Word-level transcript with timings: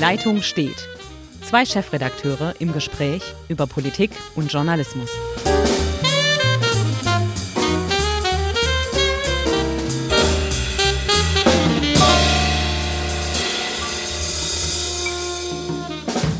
Leitung 0.00 0.42
steht. 0.42 0.86
Zwei 1.42 1.64
Chefredakteure 1.64 2.54
im 2.60 2.72
Gespräch 2.72 3.20
über 3.48 3.66
Politik 3.66 4.12
und 4.36 4.52
Journalismus. 4.52 5.10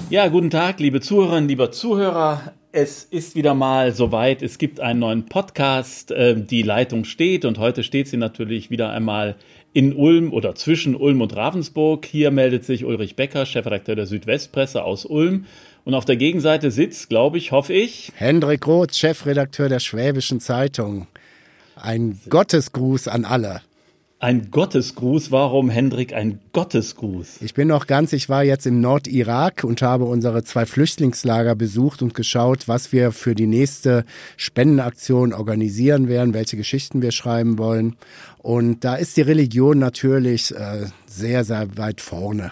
Ja, 0.09 0.29
guten 0.29 0.51
Tag, 0.51 0.79
liebe 0.79 1.01
Zuhörerinnen, 1.01 1.49
lieber 1.49 1.73
Zuhörer. 1.73 2.53
Es 2.71 3.03
ist 3.03 3.35
wieder 3.35 3.55
mal 3.55 3.93
soweit. 3.93 4.41
Es 4.41 4.59
gibt 4.59 4.79
einen 4.79 5.01
neuen 5.01 5.27
Podcast. 5.27 6.13
Äh, 6.13 6.41
die 6.41 6.63
Leitung 6.63 7.05
steht 7.05 7.45
und 7.45 7.59
heute 7.59 7.83
steht 7.83 8.07
sie 8.07 8.19
natürlich 8.19 8.71
wieder 8.71 8.91
einmal 8.91 9.37
in 9.73 9.95
Ulm 9.95 10.33
oder 10.33 10.55
zwischen 10.55 10.95
Ulm 10.95 11.21
und 11.21 11.37
Ravensburg. 11.37 12.07
Hier 12.07 12.31
meldet 12.31 12.65
sich 12.65 12.85
Ulrich 12.85 13.17
Becker, 13.17 13.47
Chefredakteur 13.47 13.97
der 13.97 14.07
Südwestpresse 14.07 14.83
aus 14.83 15.05
Ulm. 15.05 15.47
Und 15.85 15.95
auf 15.95 16.05
der 16.05 16.17
Gegenseite 16.17 16.71
sitzt, 16.71 17.09
glaube 17.09 17.39
ich, 17.39 17.53
hoffe 17.53 17.73
ich, 17.73 18.13
Hendrik 18.17 18.67
Roth, 18.67 18.95
Chefredakteur 18.95 19.69
der 19.69 19.81
Schwäbischen 19.81 20.41
Zeitung. 20.41 21.07
Ein 21.77 22.21
Gottesgruß 22.29 23.09
an 23.09 23.25
alle. 23.25 23.63
Ein 24.21 24.51
Gottesgruß. 24.51 25.31
Warum, 25.31 25.71
Hendrik, 25.71 26.13
ein 26.13 26.41
Gottesgruß? 26.53 27.41
Ich 27.41 27.55
bin 27.55 27.69
noch 27.69 27.87
ganz, 27.87 28.13
ich 28.13 28.29
war 28.29 28.43
jetzt 28.43 28.67
im 28.67 28.81
Nordirak 28.81 29.63
und 29.63 29.81
habe 29.81 30.07
unsere 30.07 30.43
zwei 30.43 30.67
Flüchtlingslager 30.67 31.55
besucht 31.55 32.03
und 32.03 32.15
geschaut, 32.15 32.67
was 32.67 32.91
wir 32.91 33.13
für 33.13 33.37
die 33.37 33.47
nächste 33.47 34.05
Spendenaktion 34.37 35.33
organisieren 35.33 36.09
werden, 36.09 36.35
welche 36.35 36.57
Geschichten 36.57 37.01
wir 37.01 37.13
schreiben 37.13 37.59
wollen. 37.59 37.95
Und 38.39 38.83
da 38.83 38.97
ist 38.97 39.17
die 39.17 39.23
Religion 39.23 39.79
natürlich 39.79 40.53
äh, 40.53 40.87
sehr, 41.07 41.45
sehr 41.45 41.79
weit 41.79 42.01
vorne. 42.01 42.51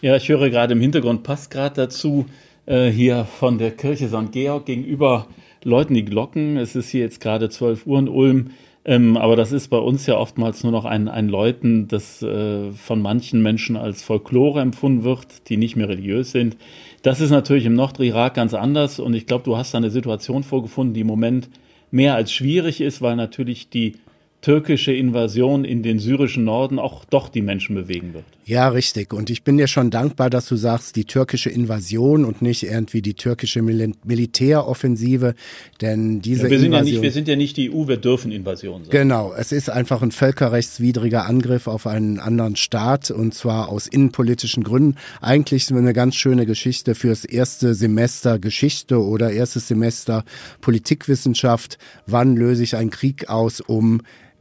Ja, 0.00 0.16
ich 0.16 0.28
höre 0.28 0.50
gerade 0.50 0.72
im 0.72 0.80
Hintergrund, 0.80 1.22
passt 1.22 1.52
gerade 1.52 1.76
dazu, 1.76 2.26
äh, 2.66 2.90
hier 2.90 3.26
von 3.26 3.58
der 3.58 3.70
Kirche 3.70 4.08
St. 4.08 4.32
Georg 4.32 4.66
gegenüber 4.66 5.28
läuten 5.62 5.94
die 5.94 6.04
Glocken. 6.04 6.56
Es 6.56 6.74
ist 6.74 6.88
hier 6.88 7.02
jetzt 7.02 7.20
gerade 7.20 7.48
12 7.48 7.86
Uhr 7.86 7.98
in 8.00 8.08
Ulm. 8.08 8.50
Ähm, 8.84 9.16
aber 9.16 9.36
das 9.36 9.52
ist 9.52 9.68
bei 9.68 9.76
uns 9.76 10.06
ja 10.06 10.16
oftmals 10.16 10.62
nur 10.62 10.72
noch 10.72 10.86
ein, 10.86 11.08
ein 11.08 11.28
Läuten, 11.28 11.86
das 11.86 12.22
äh, 12.22 12.70
von 12.72 13.02
manchen 13.02 13.42
Menschen 13.42 13.76
als 13.76 14.02
Folklore 14.02 14.60
empfunden 14.60 15.04
wird, 15.04 15.48
die 15.48 15.58
nicht 15.58 15.76
mehr 15.76 15.88
religiös 15.88 16.32
sind. 16.32 16.56
Das 17.02 17.20
ist 17.20 17.30
natürlich 17.30 17.66
im 17.66 17.74
Nordirak 17.74 18.34
ganz 18.34 18.54
anders 18.54 18.98
und 18.98 19.12
ich 19.14 19.26
glaube, 19.26 19.44
du 19.44 19.56
hast 19.56 19.74
da 19.74 19.78
eine 19.78 19.90
Situation 19.90 20.44
vorgefunden, 20.44 20.94
die 20.94 21.00
im 21.00 21.06
Moment 21.06 21.50
mehr 21.90 22.14
als 22.14 22.32
schwierig 22.32 22.80
ist, 22.80 23.02
weil 23.02 23.16
natürlich 23.16 23.68
die 23.68 23.96
türkische 24.40 24.92
Invasion 24.92 25.64
in 25.64 25.82
den 25.82 25.98
syrischen 25.98 26.44
Norden 26.44 26.78
auch 26.78 27.04
doch 27.04 27.28
die 27.28 27.42
Menschen 27.42 27.74
bewegen 27.74 28.14
wird. 28.14 28.24
Ja, 28.46 28.68
richtig. 28.68 29.12
Und 29.12 29.30
ich 29.30 29.44
bin 29.44 29.58
dir 29.58 29.68
schon 29.68 29.90
dankbar, 29.90 30.28
dass 30.28 30.48
du 30.48 30.56
sagst, 30.56 30.96
die 30.96 31.04
türkische 31.04 31.50
Invasion 31.50 32.24
und 32.24 32.42
nicht 32.42 32.64
irgendwie 32.64 33.00
die 33.00 33.14
türkische 33.14 33.62
Mil 33.62 33.92
Militäroffensive, 34.04 35.34
denn 35.80 36.20
diese 36.20 36.44
ja, 36.44 36.50
wir 36.50 36.58
sind 36.58 36.66
Invasion, 36.66 36.86
ja 36.86 36.92
nicht, 36.92 37.02
wir 37.02 37.12
sind 37.12 37.28
ja 37.28 37.36
nicht 37.36 37.56
die 37.56 37.70
EU, 37.70 37.86
wir 37.86 37.98
dürfen 37.98 38.32
Invasion 38.32 38.84
sein. 38.84 38.90
Genau, 38.90 39.32
es 39.32 39.52
ist 39.52 39.70
einfach 39.70 40.02
ein 40.02 40.10
völkerrechtswidriger 40.10 41.26
Angriff 41.26 41.68
auf 41.68 41.86
einen 41.86 42.18
anderen 42.18 42.56
Staat 42.56 43.10
und 43.10 43.34
zwar 43.34 43.68
aus 43.68 43.86
innenpolitischen 43.86 44.64
Gründen. 44.64 44.96
Eigentlich 45.20 45.70
eine 45.70 45.92
ganz 45.92 46.16
schöne 46.16 46.44
Geschichte 46.44 46.96
fürs 46.96 47.24
erste 47.24 47.74
Semester 47.74 48.38
Geschichte 48.38 49.00
oder 49.00 49.30
erstes 49.30 49.68
Semester 49.68 50.24
Politikwissenschaft. 50.60 51.78
Wann 52.06 52.36
löse 52.36 52.64
ich 52.64 52.74
einen 52.74 52.90
Krieg 52.90 53.28
aus, 53.28 53.60
um 53.60 54.00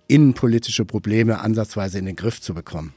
innenpolitische 0.10 0.86
Probleme 0.86 1.40
ansatzweise 1.40 2.00
in 2.00 2.06
den 2.06 2.16
Griff 2.16 2.42
zu 2.42 2.54
bekommen. 2.54 2.94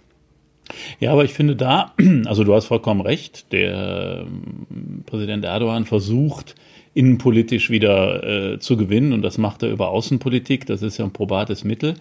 Ja, 1.01 1.13
aber 1.13 1.25
ich 1.25 1.33
finde 1.33 1.57
da, 1.57 1.93
also 2.25 2.45
du 2.45 2.55
hast 2.55 2.67
vollkommen 2.67 3.01
recht, 3.01 3.53
der 3.53 4.25
ähm, 4.27 5.03
Präsident 5.07 5.45
Erdogan 5.45 5.85
versucht, 5.85 6.55
innenpolitisch 6.95 7.71
wieder 7.71 8.53
äh, 8.55 8.59
zu 8.59 8.77
gewinnen 8.77 9.13
und 9.13 9.23
das 9.23 9.39
macht 9.39 9.63
er 9.63 9.71
über 9.71 9.89
Außenpolitik, 9.89 10.67
das 10.67 10.83
ist 10.83 10.99
ja 10.99 11.05
ein 11.05 11.13
probates 11.13 11.65
Mittel. 11.65 11.95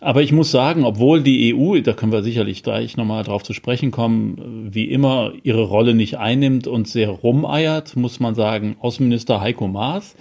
Aber 0.00 0.22
ich 0.22 0.32
muss 0.32 0.50
sagen, 0.50 0.84
obwohl 0.84 1.22
die 1.22 1.54
EU, 1.54 1.80
da 1.80 1.94
können 1.94 2.12
wir 2.12 2.22
sicherlich 2.22 2.62
gleich 2.62 2.96
nochmal 2.98 3.24
drauf 3.24 3.42
zu 3.42 3.54
sprechen 3.54 3.90
kommen, 3.90 4.68
wie 4.70 4.84
immer 4.84 5.32
ihre 5.42 5.62
Rolle 5.62 5.94
nicht 5.94 6.18
einnimmt 6.18 6.66
und 6.66 6.88
sehr 6.88 7.08
rumeiert, 7.08 7.96
muss 7.96 8.20
man 8.20 8.34
sagen, 8.34 8.76
Außenminister 8.80 9.40
Heiko 9.40 9.66
Maas 9.66 10.14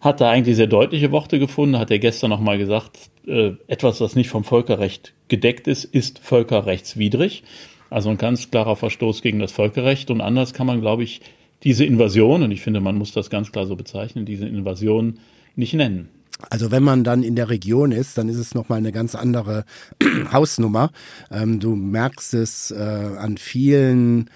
hat 0.00 0.20
da 0.20 0.30
eigentlich 0.30 0.56
sehr 0.56 0.66
deutliche 0.66 1.10
Worte 1.10 1.38
gefunden, 1.38 1.78
hat 1.78 1.90
er 1.90 1.98
gestern 1.98 2.30
nochmal 2.30 2.58
gesagt, 2.58 3.10
äh, 3.26 3.52
etwas, 3.66 4.00
was 4.00 4.14
nicht 4.14 4.28
vom 4.28 4.44
Völkerrecht 4.44 5.12
gedeckt 5.28 5.66
ist, 5.66 5.84
ist 5.84 6.20
völkerrechtswidrig. 6.20 7.42
Also 7.90 8.10
ein 8.10 8.18
ganz 8.18 8.50
klarer 8.50 8.76
Verstoß 8.76 9.22
gegen 9.22 9.38
das 9.38 9.52
Völkerrecht. 9.52 10.10
Und 10.10 10.20
anders 10.20 10.52
kann 10.52 10.66
man, 10.66 10.80
glaube 10.80 11.02
ich, 11.02 11.20
diese 11.64 11.84
Invasion, 11.84 12.42
und 12.42 12.52
ich 12.52 12.60
finde, 12.60 12.80
man 12.80 12.96
muss 12.96 13.12
das 13.12 13.30
ganz 13.30 13.50
klar 13.50 13.66
so 13.66 13.74
bezeichnen, 13.74 14.24
diese 14.24 14.46
Invasion 14.46 15.18
nicht 15.56 15.74
nennen. 15.74 16.08
Also 16.50 16.70
wenn 16.70 16.84
man 16.84 17.02
dann 17.02 17.24
in 17.24 17.34
der 17.34 17.48
Region 17.48 17.90
ist, 17.90 18.16
dann 18.16 18.28
ist 18.28 18.36
es 18.36 18.54
nochmal 18.54 18.78
eine 18.78 18.92
ganz 18.92 19.16
andere 19.16 19.64
Hausnummer. 20.32 20.92
Ähm, 21.32 21.58
du 21.58 21.74
merkst 21.74 22.34
es 22.34 22.70
äh, 22.70 22.76
an 22.76 23.38
vielen 23.38 24.30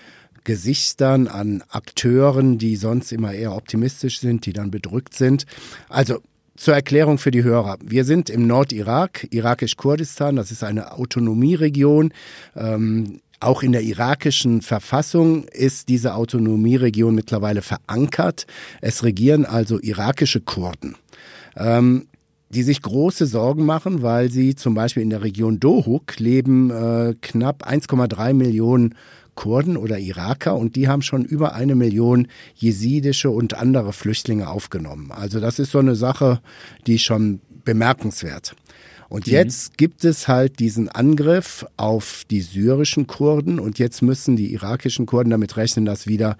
Gesichtern, 0.44 1.28
an 1.28 1.62
Akteuren, 1.68 2.58
die 2.58 2.76
sonst 2.76 3.12
immer 3.12 3.32
eher 3.32 3.54
optimistisch 3.54 4.20
sind, 4.20 4.46
die 4.46 4.52
dann 4.52 4.70
bedrückt 4.70 5.14
sind. 5.14 5.46
Also 5.88 6.20
zur 6.56 6.74
Erklärung 6.74 7.18
für 7.18 7.30
die 7.30 7.42
Hörer. 7.42 7.78
Wir 7.84 8.04
sind 8.04 8.30
im 8.30 8.46
Nordirak, 8.46 9.26
irakisch-Kurdistan, 9.30 10.36
das 10.36 10.50
ist 10.50 10.62
eine 10.62 10.92
Autonomieregion. 10.92 12.12
Ähm, 12.54 13.20
auch 13.40 13.62
in 13.62 13.72
der 13.72 13.82
irakischen 13.82 14.62
Verfassung 14.62 15.44
ist 15.44 15.88
diese 15.88 16.14
Autonomieregion 16.14 17.14
mittlerweile 17.14 17.62
verankert. 17.62 18.46
Es 18.80 19.02
regieren 19.02 19.44
also 19.44 19.80
irakische 19.80 20.40
Kurden. 20.40 20.96
Ähm, 21.56 22.06
die 22.50 22.62
sich 22.62 22.82
große 22.82 23.26
Sorgen 23.26 23.64
machen, 23.64 24.02
weil 24.02 24.30
sie 24.30 24.54
zum 24.54 24.74
Beispiel 24.74 25.02
in 25.02 25.10
der 25.10 25.22
Region 25.22 25.58
Dohuk 25.58 26.18
leben 26.18 26.70
äh, 26.70 27.14
knapp 27.20 27.66
1,3 27.66 28.34
Millionen 28.34 28.94
Kurden 29.34 29.76
oder 29.76 29.98
Iraker 29.98 30.56
und 30.56 30.76
die 30.76 30.88
haben 30.88 31.02
schon 31.02 31.24
über 31.24 31.54
eine 31.54 31.74
Million 31.74 32.28
jesidische 32.54 33.30
und 33.30 33.54
andere 33.54 33.92
Flüchtlinge 33.92 34.48
aufgenommen. 34.48 35.10
Also 35.10 35.40
das 35.40 35.58
ist 35.58 35.72
so 35.72 35.78
eine 35.78 35.96
Sache, 35.96 36.40
die 36.86 36.98
schon 36.98 37.40
bemerkenswert. 37.64 38.54
Und 39.08 39.26
mhm. 39.26 39.32
jetzt 39.32 39.78
gibt 39.78 40.04
es 40.04 40.28
halt 40.28 40.58
diesen 40.58 40.88
Angriff 40.88 41.66
auf 41.76 42.24
die 42.30 42.40
syrischen 42.40 43.06
Kurden 43.06 43.58
und 43.58 43.78
jetzt 43.78 44.02
müssen 44.02 44.36
die 44.36 44.52
irakischen 44.52 45.06
Kurden 45.06 45.30
damit 45.30 45.56
rechnen, 45.56 45.84
dass 45.84 46.06
wieder 46.06 46.36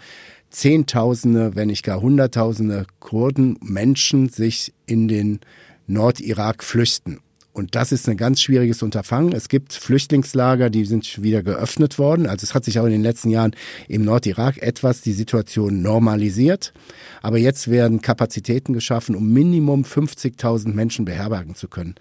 Zehntausende, 0.51 1.55
wenn 1.55 1.69
nicht 1.69 1.83
gar 1.83 2.01
Hunderttausende 2.01 2.87
Kurden, 3.01 3.59
Menschen 3.63 4.29
sich 4.29 4.73
in 4.87 5.09
den 5.09 5.41
Nordirak 5.87 6.63
flüchten. 6.63 7.21
Und 7.53 7.75
das 7.75 7.93
ist 7.93 8.09
ein 8.09 8.17
ganz 8.17 8.41
schwieriges 8.41 8.83
Unterfangen. 8.83 9.33
Es 9.33 9.49
gibt 9.49 9.75
Flüchtlingslager, 9.75 10.71
die 10.71 10.87
sind 10.87 11.23
wieder 11.23 11.43
geöffnet 11.43 11.99
worden. 11.99 12.27
Also 12.27 12.45
es 12.45 12.55
hat 12.55 12.65
sich 12.65 12.79
auch 12.79 12.87
in 12.87 12.93
den 12.93 13.03
letzten 13.03 13.29
Jahren 13.29 13.55
im 13.89 14.05
Nordirak 14.05 14.63
etwas 14.63 15.03
die 15.03 15.13
Situation 15.13 15.83
normalisiert. 15.83 16.73
Aber 17.21 17.37
jetzt 17.37 17.69
werden 17.69 18.01
Kapazitäten 18.01 18.73
geschaffen, 18.73 19.15
um 19.15 19.33
Minimum 19.33 19.83
50.000 19.83 20.73
Menschen 20.73 21.05
beherbergen 21.05 21.55
zu 21.55 21.69
können. 21.69 21.97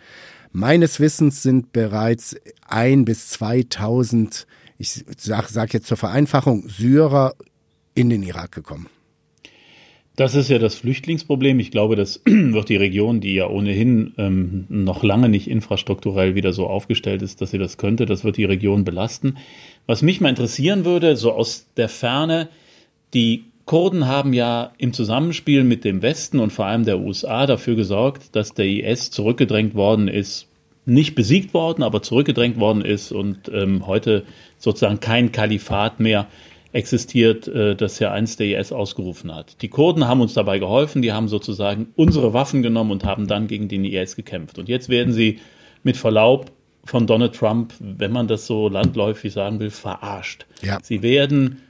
Meines 0.53 0.99
Wissens 0.99 1.43
sind 1.43 1.73
bereits 1.73 2.35
ein 2.67 3.03
bis 3.03 3.33
2.000, 3.33 4.45
ich 4.77 5.05
sage 5.17 5.47
sag 5.49 5.73
jetzt 5.73 5.87
zur 5.87 5.97
Vereinfachung, 5.97 6.67
Syrer 6.69 7.35
in 7.93 8.09
den 8.09 8.23
Irak 8.23 8.53
gekommen. 8.53 8.87
Das 10.15 10.35
ist 10.35 10.49
ja 10.49 10.59
das 10.59 10.75
Flüchtlingsproblem. 10.75 11.59
Ich 11.59 11.71
glaube, 11.71 11.95
das 11.95 12.21
wird 12.25 12.69
die 12.69 12.75
Region, 12.75 13.21
die 13.21 13.33
ja 13.33 13.47
ohnehin 13.47 14.13
ähm, 14.17 14.65
noch 14.69 15.03
lange 15.03 15.29
nicht 15.29 15.49
infrastrukturell 15.49 16.35
wieder 16.35 16.51
so 16.53 16.67
aufgestellt 16.67 17.21
ist, 17.21 17.41
dass 17.41 17.51
sie 17.51 17.57
das 17.57 17.77
könnte, 17.77 18.05
das 18.05 18.23
wird 18.23 18.37
die 18.37 18.45
Region 18.45 18.83
belasten. 18.83 19.37
Was 19.85 20.01
mich 20.01 20.19
mal 20.19 20.29
interessieren 20.29 20.85
würde, 20.85 21.15
so 21.15 21.31
aus 21.31 21.67
der 21.77 21.89
Ferne, 21.89 22.49
die 23.13 23.45
Kurden 23.65 24.07
haben 24.07 24.33
ja 24.33 24.73
im 24.77 24.91
Zusammenspiel 24.91 25.63
mit 25.63 25.85
dem 25.85 26.01
Westen 26.01 26.39
und 26.39 26.51
vor 26.51 26.65
allem 26.65 26.83
der 26.83 26.99
USA 26.99 27.45
dafür 27.45 27.75
gesorgt, 27.75 28.35
dass 28.35 28.53
der 28.53 28.65
IS 28.65 29.11
zurückgedrängt 29.11 29.75
worden 29.75 30.07
ist, 30.07 30.47
nicht 30.85 31.15
besiegt 31.15 31.53
worden, 31.53 31.83
aber 31.83 32.01
zurückgedrängt 32.01 32.59
worden 32.59 32.83
ist 32.83 33.11
und 33.11 33.49
ähm, 33.53 33.87
heute 33.87 34.23
sozusagen 34.57 34.99
kein 34.99 35.31
Kalifat 35.31 35.99
mehr 35.99 36.27
existiert, 36.73 37.47
äh, 37.47 37.75
das 37.75 37.99
ja 37.99 38.11
einst 38.11 38.39
der 38.39 38.59
IS 38.59 38.71
ausgerufen 38.71 39.33
hat. 39.33 39.61
Die 39.61 39.69
Kurden 39.69 40.07
haben 40.07 40.21
uns 40.21 40.33
dabei 40.33 40.59
geholfen, 40.59 41.01
die 41.01 41.11
haben 41.11 41.27
sozusagen 41.27 41.87
unsere 41.95 42.33
Waffen 42.33 42.61
genommen 42.61 42.91
und 42.91 43.03
haben 43.03 43.27
dann 43.27 43.47
gegen 43.47 43.67
den 43.67 43.83
IS 43.85 44.15
gekämpft. 44.15 44.57
Und 44.57 44.69
jetzt 44.69 44.89
werden 44.89 45.13
sie 45.13 45.39
mit 45.83 45.97
Verlaub 45.97 46.51
von 46.85 47.07
Donald 47.07 47.35
Trump, 47.35 47.73
wenn 47.79 48.11
man 48.11 48.27
das 48.27 48.47
so 48.47 48.69
landläufig 48.69 49.33
sagen 49.33 49.59
will, 49.59 49.69
verarscht. 49.69 50.45
Ja. 50.63 50.79
Sie 50.81 51.01
werden 51.01 51.61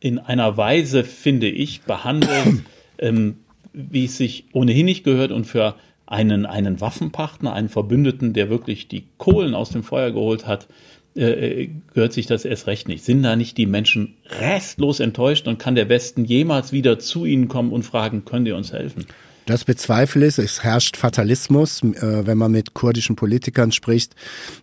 in 0.00 0.18
einer 0.18 0.56
Weise, 0.56 1.04
finde 1.04 1.48
ich, 1.48 1.82
behandelt, 1.82 2.62
ähm, 2.98 3.38
wie 3.72 4.06
es 4.06 4.16
sich 4.16 4.46
ohnehin 4.52 4.86
nicht 4.86 5.04
gehört 5.04 5.32
und 5.32 5.44
für 5.44 5.74
einen, 6.06 6.46
einen 6.46 6.80
Waffenpartner, 6.80 7.52
einen 7.52 7.68
Verbündeten, 7.68 8.32
der 8.32 8.48
wirklich 8.48 8.88
die 8.88 9.08
Kohlen 9.18 9.54
aus 9.54 9.70
dem 9.70 9.82
Feuer 9.82 10.12
geholt 10.12 10.46
hat, 10.46 10.68
äh, 11.16 11.70
gehört 11.94 12.12
sich 12.12 12.26
das 12.26 12.44
erst 12.44 12.66
recht 12.66 12.88
nicht. 12.88 13.04
Sind 13.04 13.22
da 13.22 13.36
nicht 13.36 13.56
die 13.56 13.66
Menschen 13.66 14.14
restlos 14.40 15.00
enttäuscht 15.00 15.48
und 15.48 15.58
kann 15.58 15.74
der 15.74 15.88
Westen 15.88 16.24
jemals 16.24 16.72
wieder 16.72 16.98
zu 16.98 17.24
ihnen 17.24 17.48
kommen 17.48 17.72
und 17.72 17.82
fragen, 17.82 18.24
könnt 18.24 18.46
ihr 18.46 18.56
uns 18.56 18.72
helfen? 18.72 19.06
Das 19.46 19.64
bezweifle 19.64 20.26
ich. 20.26 20.38
Es 20.38 20.62
herrscht 20.64 20.96
Fatalismus. 20.96 21.82
Äh, 21.82 22.26
wenn 22.26 22.36
man 22.36 22.52
mit 22.52 22.74
kurdischen 22.74 23.16
Politikern 23.16 23.72
spricht, 23.72 24.14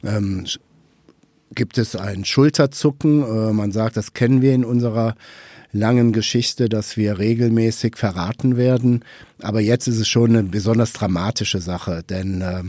ähm, 0.04 0.46
gibt 1.56 1.78
es 1.78 1.96
ein 1.96 2.26
Schulterzucken. 2.26 3.24
Äh, 3.24 3.54
man 3.54 3.72
sagt, 3.72 3.98
das 3.98 4.14
kennen 4.14 4.42
wir 4.42 4.54
in 4.54 4.66
unserer 4.66 5.16
langen 5.74 6.14
Geschichte, 6.14 6.70
dass 6.70 6.98
wir 6.98 7.18
regelmäßig 7.18 7.98
verraten 7.98 8.56
werden. 8.56 9.04
Aber 9.42 9.60
jetzt 9.60 9.88
ist 9.88 10.00
es 10.00 10.08
schon 10.08 10.30
eine 10.30 10.44
besonders 10.44 10.94
dramatische 10.94 11.60
Sache, 11.60 12.04
denn 12.08 12.42
äh, 12.42 12.64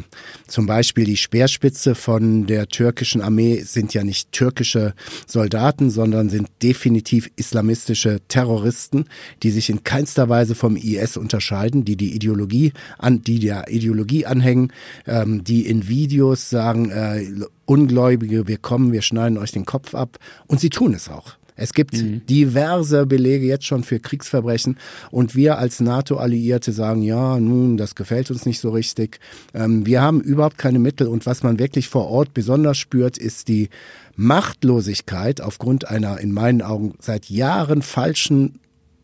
zum 0.49 0.67
Beispiel 0.67 1.05
die 1.05 1.19
Speerspitze 1.19 1.95
von 1.95 2.47
der 2.47 2.67
türkischen 2.67 3.21
Armee 3.21 3.61
sind 3.61 3.95
ja 3.95 4.03
nicht 4.03 4.33
türkische 4.33 4.95
Soldaten, 5.27 5.91
sondern 5.91 6.31
sind 6.31 6.49
definitiv 6.62 7.31
islamistische 7.37 8.21
Terroristen, 8.27 9.05
die 9.43 9.51
sich 9.51 9.71
in 9.71 9.85
keinster 9.85 10.29
Weise 10.29 10.55
vom 10.56 10.75
IS 10.75 11.17
unterscheiden, 11.17 11.85
die 11.85 11.97
die 11.97 12.15
Ideologie 12.15 12.73
an, 12.99 13.23
die 13.23 13.39
der 13.39 13.69
Ideologie 13.69 14.27
anhängen, 14.27 14.73
ähm, 15.06 15.45
die 15.45 15.69
in 15.69 15.87
Videos 15.87 16.51
sagen, 16.51 16.91
äh, 16.91 17.25
Ungläubige, 17.67 18.49
wir 18.49 18.59
kommen, 18.59 18.93
wir 18.93 19.03
schneiden 19.03 19.39
euch 19.39 19.53
den 19.53 19.65
Kopf 19.65 19.95
ab 19.95 20.19
und 20.49 20.61
sie 20.61 20.71
tun 20.71 20.95
es 20.95 21.09
auch. 21.09 21.37
Es 21.56 21.73
gibt 21.73 21.95
mhm. 21.95 22.27
diverse 22.27 23.06
Belege 23.06 23.47
jetzt 23.47 23.67
schon 23.67 23.85
für 23.85 24.01
Kriegsverbrechen 24.01 24.77
und 25.11 25.35
wir 25.35 25.59
als 25.59 25.81
NATO-Alliierte 25.81 26.73
sagen, 26.73 27.03
ja, 27.03 27.39
nun, 27.39 27.77
das 27.77 27.95
gefällt 27.95 28.31
uns 28.31 28.45
nicht 28.45 28.61
so 28.61 28.71
richtig. 28.71 29.21
Ähm, 29.55 29.87
wir 29.87 30.03
haben 30.03 30.21
überhaupt 30.21 30.59
keine 30.59 30.81
Mittel 30.81 31.06
und 31.06 31.27
was 31.27 31.43
man 31.43 31.59
wirklich 31.59 31.89
vor 31.89 32.09
Ort 32.09 32.35
besonders 32.35 32.79
spürt, 32.79 33.19
ist 33.19 33.49
die 33.49 33.69
Machtlosigkeit 34.17 35.41
aufgrund 35.41 35.89
einer 35.89 36.19
in 36.19 36.33
meinen 36.33 36.62
Augen 36.62 36.95
seit 37.01 37.31
Jahren 37.31 37.83
falschen 37.83 38.59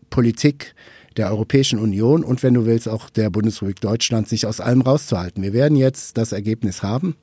Politik 0.09 0.75
der 1.17 1.31
Europäischen 1.31 1.79
Union 1.79 2.25
und 2.25 2.43
wenn 2.43 2.55
du 2.55 2.67
willst 2.67 2.89
auch 2.89 3.11
der 3.11 3.31
Bundesrepublik 3.31 3.81
Deutschland, 3.81 4.29
sich 4.29 4.47
aus 4.47 4.61
allem 4.61 4.81
rauszuhalten. 4.81 5.43
Wir 5.43 5.53
werden 5.53 5.77
jetzt 5.77 6.17
das 6.17 6.33
Ergebnis 6.33 6.83
haben. 6.83 7.17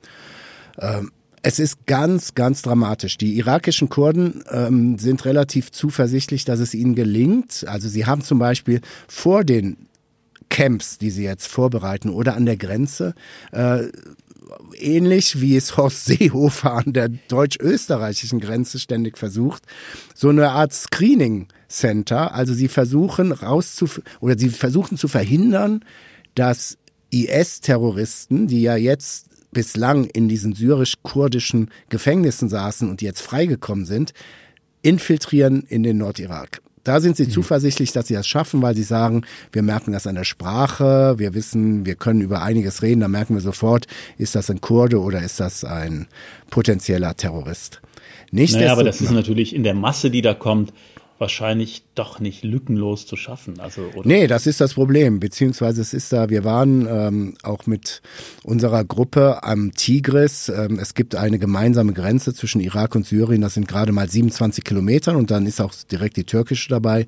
Ähm, 0.78 1.10
es 1.42 1.58
ist 1.58 1.86
ganz, 1.86 2.34
ganz 2.34 2.62
dramatisch. 2.62 3.18
Die 3.18 3.36
irakischen 3.38 3.88
Kurden 3.88 4.42
ähm, 4.50 4.98
sind 4.98 5.24
relativ 5.24 5.70
zuversichtlich, 5.70 6.44
dass 6.44 6.60
es 6.60 6.74
ihnen 6.74 6.94
gelingt. 6.94 7.64
Also 7.68 7.88
sie 7.88 8.06
haben 8.06 8.22
zum 8.22 8.38
Beispiel 8.38 8.80
vor 9.06 9.44
den 9.44 9.88
Camps, 10.48 10.98
die 10.98 11.10
sie 11.10 11.24
jetzt 11.24 11.46
vorbereiten 11.46 12.10
oder 12.10 12.34
an 12.34 12.46
der 12.46 12.56
Grenze, 12.56 13.14
äh, 13.52 13.84
ähnlich 14.78 15.40
wie 15.40 15.56
es 15.56 15.76
Horst 15.76 16.04
Seehofer 16.06 16.72
an 16.72 16.92
der 16.92 17.08
deutsch-österreichischen 17.08 18.40
Grenze 18.40 18.78
ständig 18.78 19.18
versucht, 19.18 19.62
so 20.14 20.30
eine 20.30 20.50
Art 20.50 20.72
Screening 20.72 21.48
Center. 21.68 22.34
Also 22.34 22.54
sie 22.54 22.68
versuchen 22.68 23.32
rauszuf 23.32 24.00
oder 24.20 24.38
sie 24.38 24.48
versuchen 24.48 24.96
zu 24.96 25.08
verhindern, 25.08 25.84
dass 26.34 26.78
IS-Terroristen, 27.10 28.46
die 28.46 28.62
ja 28.62 28.76
jetzt 28.76 29.26
bislang 29.52 30.04
in 30.04 30.28
diesen 30.28 30.54
syrisch-kurdischen 30.54 31.70
Gefängnissen 31.88 32.48
saßen 32.48 32.88
und 32.88 33.02
jetzt 33.02 33.22
freigekommen 33.22 33.86
sind, 33.86 34.12
infiltrieren 34.82 35.64
in 35.68 35.82
den 35.82 35.98
Nordirak. 35.98 36.60
Da 36.84 37.00
sind 37.00 37.16
sie 37.16 37.24
mhm. 37.24 37.30
zuversichtlich, 37.30 37.92
dass 37.92 38.08
sie 38.08 38.14
das 38.14 38.26
schaffen, 38.26 38.62
weil 38.62 38.74
sie 38.74 38.82
sagen, 38.82 39.22
wir 39.52 39.62
merken 39.62 39.92
das 39.92 40.06
an 40.06 40.14
der 40.14 40.24
Sprache, 40.24 41.18
wir 41.18 41.34
wissen, 41.34 41.84
wir 41.84 41.96
können 41.96 42.22
über 42.22 42.42
einiges 42.42 42.82
reden, 42.82 43.00
da 43.00 43.08
merken 43.08 43.34
wir 43.34 43.42
sofort, 43.42 43.86
ist 44.16 44.34
das 44.34 44.50
ein 44.50 44.60
Kurde 44.60 45.00
oder 45.00 45.22
ist 45.22 45.38
das 45.38 45.64
ein 45.64 46.06
potenzieller 46.50 47.14
Terrorist. 47.14 47.82
Nicht 48.30 48.54
naja, 48.54 48.72
aber 48.72 48.84
das 48.84 49.00
ist 49.00 49.10
natürlich 49.10 49.54
in 49.54 49.64
der 49.64 49.74
Masse, 49.74 50.10
die 50.10 50.22
da 50.22 50.32
kommt, 50.34 50.72
wahrscheinlich 51.18 51.82
doch 51.94 52.20
nicht 52.20 52.44
lückenlos 52.44 53.06
zu 53.06 53.16
schaffen. 53.16 53.60
Also, 53.60 53.82
oder? 53.94 54.06
Nee, 54.08 54.26
das 54.26 54.46
ist 54.46 54.60
das 54.60 54.74
Problem. 54.74 55.20
Beziehungsweise 55.20 55.80
es 55.80 55.92
ist 55.92 56.12
da, 56.12 56.30
wir 56.30 56.44
waren 56.44 56.86
ähm, 56.88 57.34
auch 57.42 57.66
mit 57.66 58.02
unserer 58.44 58.84
Gruppe 58.84 59.42
am 59.42 59.72
Tigris. 59.74 60.48
Ähm, 60.48 60.78
es 60.78 60.94
gibt 60.94 61.14
eine 61.16 61.38
gemeinsame 61.38 61.92
Grenze 61.92 62.34
zwischen 62.34 62.60
Irak 62.60 62.94
und 62.94 63.06
Syrien. 63.06 63.42
Das 63.42 63.54
sind 63.54 63.66
gerade 63.66 63.92
mal 63.92 64.08
27 64.08 64.64
Kilometer 64.64 65.16
und 65.16 65.30
dann 65.30 65.46
ist 65.46 65.60
auch 65.60 65.74
direkt 65.90 66.16
die 66.16 66.24
türkische 66.24 66.68
dabei. 66.68 67.06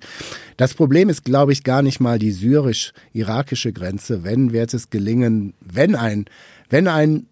Das 0.57 0.75
Problem 0.75 1.09
ist, 1.09 1.25
glaube 1.25 1.53
ich, 1.53 1.65
gar 1.65 1.83
nicht 1.83 2.01
mal 2.01 2.19
die 2.19 2.33
syrisch-irakische 2.33 3.73
Grenze. 3.73 4.25
Wenn 4.25 4.53
wird 4.53 4.75
es 4.75 4.91
gelingen, 4.91 5.55
wenn 5.61 5.95
ein 5.95 6.27
wenn 6.71 6.87
ein 6.87 7.27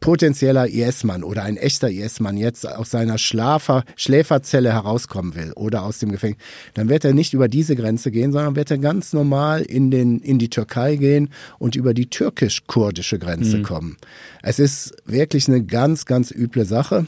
potenzieller 0.00 0.68
IS-Mann 0.68 1.24
oder 1.24 1.42
ein 1.42 1.56
echter 1.56 1.90
IS-Mann 1.90 2.36
jetzt 2.36 2.66
aus 2.66 2.90
seiner 2.90 3.18
Schlafer, 3.18 3.84
Schläferzelle 3.96 4.72
herauskommen 4.72 5.34
will 5.34 5.52
oder 5.54 5.82
aus 5.82 5.98
dem 5.98 6.12
Gefängnis, 6.12 6.42
dann 6.74 6.88
wird 6.88 7.04
er 7.04 7.14
nicht 7.14 7.34
über 7.34 7.48
diese 7.48 7.76
Grenze 7.76 8.10
gehen, 8.10 8.32
sondern 8.32 8.56
wird 8.56 8.70
er 8.70 8.78
ganz 8.78 9.12
normal 9.12 9.62
in, 9.62 9.90
den, 9.90 10.20
in 10.20 10.38
die 10.38 10.50
Türkei 10.50 10.96
gehen 10.96 11.30
und 11.58 11.76
über 11.76 11.94
die 11.94 12.08
türkisch-kurdische 12.08 13.18
Grenze 13.18 13.58
mhm. 13.58 13.62
kommen. 13.62 13.96
Es 14.42 14.58
ist 14.58 14.94
wirklich 15.06 15.48
eine 15.48 15.64
ganz, 15.64 16.04
ganz 16.04 16.30
üble 16.30 16.64
Sache. 16.64 17.06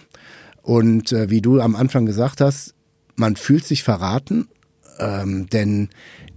Und 0.62 1.12
äh, 1.12 1.31
wie 1.31 1.41
du 1.41 1.61
am 1.61 1.76
Anfang 1.76 2.05
gesagt 2.05 2.41
hast, 2.41 2.75
man 3.17 3.37
fühlt 3.37 3.64
sich 3.64 3.82
verraten, 3.82 4.49
ähm, 4.99 5.49
denn 5.49 5.88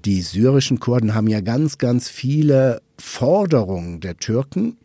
die 0.06 0.22
syrischen 0.22 0.80
Kurden 0.80 1.14
haben 1.14 1.28
ja 1.28 1.42
ganz, 1.42 1.78
ganz 1.78 2.10
viele 2.10 2.82
Forderungen 2.98 4.00
der 4.00 4.18
Türken 4.18 4.78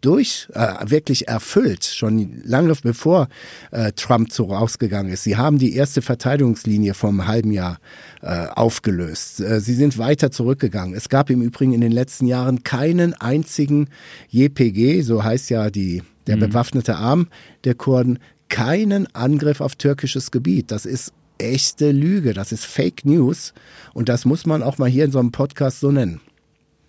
durch, 0.00 0.48
äh, 0.52 0.74
wirklich 0.86 1.28
erfüllt, 1.28 1.84
schon 1.84 2.40
lange 2.44 2.74
bevor 2.82 3.28
äh, 3.70 3.92
Trump 3.92 4.32
so 4.32 4.44
rausgegangen 4.44 5.12
ist. 5.12 5.24
Sie 5.24 5.36
haben 5.36 5.58
die 5.58 5.74
erste 5.74 6.02
Verteidigungslinie 6.02 6.94
vom 6.94 7.26
halben 7.26 7.52
Jahr 7.52 7.78
äh, 8.22 8.46
aufgelöst. 8.46 9.40
Äh, 9.40 9.60
sie 9.60 9.74
sind 9.74 9.98
weiter 9.98 10.30
zurückgegangen. 10.30 10.94
Es 10.94 11.08
gab 11.08 11.30
im 11.30 11.42
Übrigen 11.42 11.72
in 11.72 11.80
den 11.80 11.92
letzten 11.92 12.26
Jahren 12.26 12.62
keinen 12.62 13.14
einzigen 13.14 13.88
JPG, 14.28 15.02
so 15.02 15.24
heißt 15.24 15.50
ja 15.50 15.70
die, 15.70 16.02
der 16.26 16.36
mhm. 16.36 16.40
bewaffnete 16.40 16.96
Arm 16.96 17.28
der 17.64 17.74
Kurden, 17.74 18.18
keinen 18.48 19.14
Angriff 19.14 19.60
auf 19.60 19.76
türkisches 19.76 20.30
Gebiet. 20.30 20.70
Das 20.70 20.86
ist 20.86 21.12
echte 21.38 21.92
Lüge, 21.92 22.34
das 22.34 22.52
ist 22.52 22.64
Fake 22.64 23.04
News 23.04 23.52
und 23.94 24.08
das 24.08 24.24
muss 24.24 24.46
man 24.46 24.62
auch 24.62 24.78
mal 24.78 24.88
hier 24.88 25.04
in 25.04 25.12
so 25.12 25.18
einem 25.18 25.32
Podcast 25.32 25.80
so 25.80 25.90
nennen. 25.90 26.20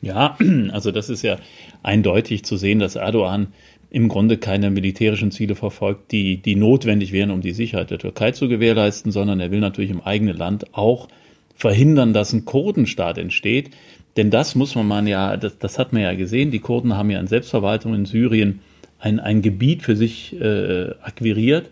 Ja, 0.01 0.37
also 0.71 0.91
das 0.91 1.09
ist 1.09 1.21
ja 1.21 1.37
eindeutig 1.83 2.43
zu 2.43 2.57
sehen, 2.57 2.79
dass 2.79 2.95
Erdogan 2.95 3.47
im 3.91 4.07
Grunde 4.07 4.37
keine 4.37 4.69
militärischen 4.69 5.31
Ziele 5.31 5.55
verfolgt, 5.55 6.11
die, 6.11 6.37
die 6.37 6.55
notwendig 6.55 7.11
wären, 7.11 7.31
um 7.31 7.41
die 7.41 7.53
Sicherheit 7.53 7.89
der 7.89 7.97
Türkei 7.97 8.31
zu 8.31 8.47
gewährleisten, 8.47 9.11
sondern 9.11 9.39
er 9.39 9.51
will 9.51 9.59
natürlich 9.59 9.89
im 9.89 10.01
eigenen 10.01 10.37
Land 10.37 10.75
auch 10.75 11.07
verhindern, 11.55 12.13
dass 12.13 12.31
ein 12.31 12.45
Kurdenstaat 12.45 13.17
entsteht. 13.17 13.71
Denn 14.15 14.29
das 14.29 14.55
muss 14.55 14.75
man 14.75 15.07
ja, 15.07 15.37
das, 15.37 15.57
das 15.57 15.79
hat 15.79 15.91
man 15.91 16.03
ja 16.03 16.13
gesehen, 16.13 16.51
die 16.51 16.59
Kurden 16.59 16.95
haben 16.95 17.09
ja 17.09 17.19
in 17.19 17.27
Selbstverwaltung 17.27 17.95
in 17.95 18.05
Syrien 18.05 18.59
ein, 18.99 19.19
ein 19.19 19.41
Gebiet 19.41 19.81
für 19.81 19.95
sich 19.95 20.39
äh, 20.39 20.91
akquiriert, 21.01 21.71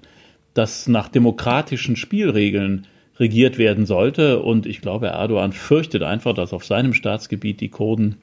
das 0.54 0.88
nach 0.88 1.10
demokratischen 1.10 1.96
Spielregeln 1.96 2.88
regiert 3.20 3.58
werden 3.58 3.86
sollte. 3.86 4.40
Und 4.42 4.66
ich 4.66 4.82
glaube, 4.82 5.08
Erdogan 5.08 5.52
fürchtet 5.52 6.04
einfach, 6.04 6.34
dass 6.34 6.54
auf 6.54 6.66
seinem 6.66 6.94
Staatsgebiet 6.94 7.62
die 7.62 7.70
Kurden, 7.70 8.18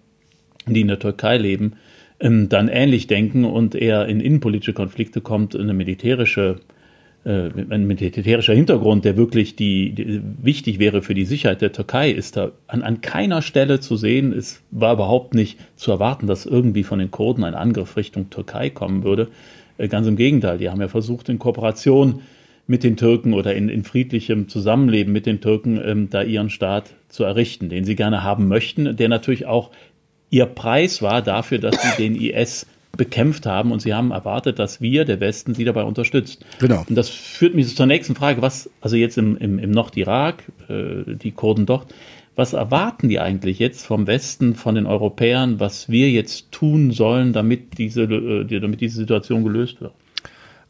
die 0.66 0.80
in 0.80 0.88
der 0.88 0.98
Türkei 0.98 1.36
leben, 1.38 1.74
ähm, 2.20 2.48
dann 2.48 2.68
ähnlich 2.68 3.06
denken 3.06 3.44
und 3.44 3.74
er 3.74 4.06
in 4.06 4.20
innenpolitische 4.20 4.72
Konflikte 4.72 5.20
kommt, 5.20 5.56
eine 5.56 5.74
militärische 5.74 6.60
äh, 7.24 7.50
ein 7.70 7.86
militärischer 7.86 8.52
Hintergrund, 8.52 9.06
der 9.06 9.16
wirklich 9.16 9.56
die, 9.56 9.92
die, 9.92 10.20
wichtig 10.42 10.78
wäre 10.78 11.00
für 11.00 11.14
die 11.14 11.24
Sicherheit 11.24 11.62
der 11.62 11.72
Türkei, 11.72 12.10
ist 12.10 12.36
da 12.36 12.52
an, 12.66 12.82
an 12.82 13.00
keiner 13.00 13.40
Stelle 13.40 13.80
zu 13.80 13.96
sehen. 13.96 14.32
Es 14.32 14.62
war 14.70 14.92
überhaupt 14.92 15.34
nicht 15.34 15.58
zu 15.76 15.90
erwarten, 15.90 16.26
dass 16.26 16.44
irgendwie 16.44 16.82
von 16.82 16.98
den 16.98 17.10
Kurden 17.10 17.44
ein 17.44 17.54
Angriff 17.54 17.96
Richtung 17.96 18.28
Türkei 18.28 18.68
kommen 18.68 19.04
würde. 19.04 19.28
Äh, 19.78 19.88
ganz 19.88 20.06
im 20.06 20.16
Gegenteil, 20.16 20.58
die 20.58 20.68
haben 20.68 20.82
ja 20.82 20.88
versucht, 20.88 21.30
in 21.30 21.38
Kooperation 21.38 22.20
mit 22.66 22.82
den 22.82 22.96
Türken 22.96 23.34
oder 23.34 23.54
in, 23.54 23.68
in 23.68 23.84
friedlichem 23.84 24.48
Zusammenleben 24.48 25.12
mit 25.12 25.26
den 25.26 25.40
Türken 25.40 25.80
ähm, 25.84 26.10
da 26.10 26.22
ihren 26.22 26.50
Staat 26.50 26.94
zu 27.08 27.24
errichten, 27.24 27.68
den 27.68 27.84
sie 27.84 27.94
gerne 27.94 28.22
haben 28.22 28.48
möchten, 28.48 28.96
der 28.96 29.08
natürlich 29.08 29.46
auch 29.46 29.70
ihr 30.30 30.46
Preis 30.46 31.02
war 31.02 31.22
dafür, 31.22 31.58
dass 31.58 31.76
sie 31.80 32.02
den 32.02 32.16
IS 32.16 32.66
bekämpft 32.96 33.46
haben 33.46 33.72
und 33.72 33.80
sie 33.80 33.92
haben 33.92 34.12
erwartet, 34.12 34.58
dass 34.58 34.80
wir, 34.80 35.04
der 35.04 35.20
Westen, 35.20 35.54
sie 35.54 35.64
dabei 35.64 35.84
unterstützt. 35.84 36.44
Genau. 36.60 36.84
Und 36.88 36.94
das 36.94 37.08
führt 37.08 37.54
mich 37.54 37.76
zur 37.76 37.86
nächsten 37.86 38.14
Frage, 38.14 38.40
was, 38.40 38.70
also 38.80 38.96
jetzt 38.96 39.18
im, 39.18 39.36
im, 39.36 39.58
im 39.58 39.70
Nordirak, 39.70 40.44
äh, 40.68 41.14
die 41.14 41.32
Kurden 41.32 41.66
dort, 41.66 41.92
was 42.36 42.52
erwarten 42.52 43.08
die 43.08 43.20
eigentlich 43.20 43.58
jetzt 43.58 43.86
vom 43.86 44.06
Westen, 44.06 44.54
von 44.54 44.74
den 44.74 44.86
Europäern, 44.86 45.60
was 45.60 45.88
wir 45.88 46.10
jetzt 46.10 46.50
tun 46.50 46.90
sollen, 46.90 47.32
damit 47.32 47.78
diese, 47.78 48.02
äh, 48.02 48.60
damit 48.60 48.80
diese 48.80 48.96
Situation 48.96 49.44
gelöst 49.44 49.80
wird? 49.80 49.92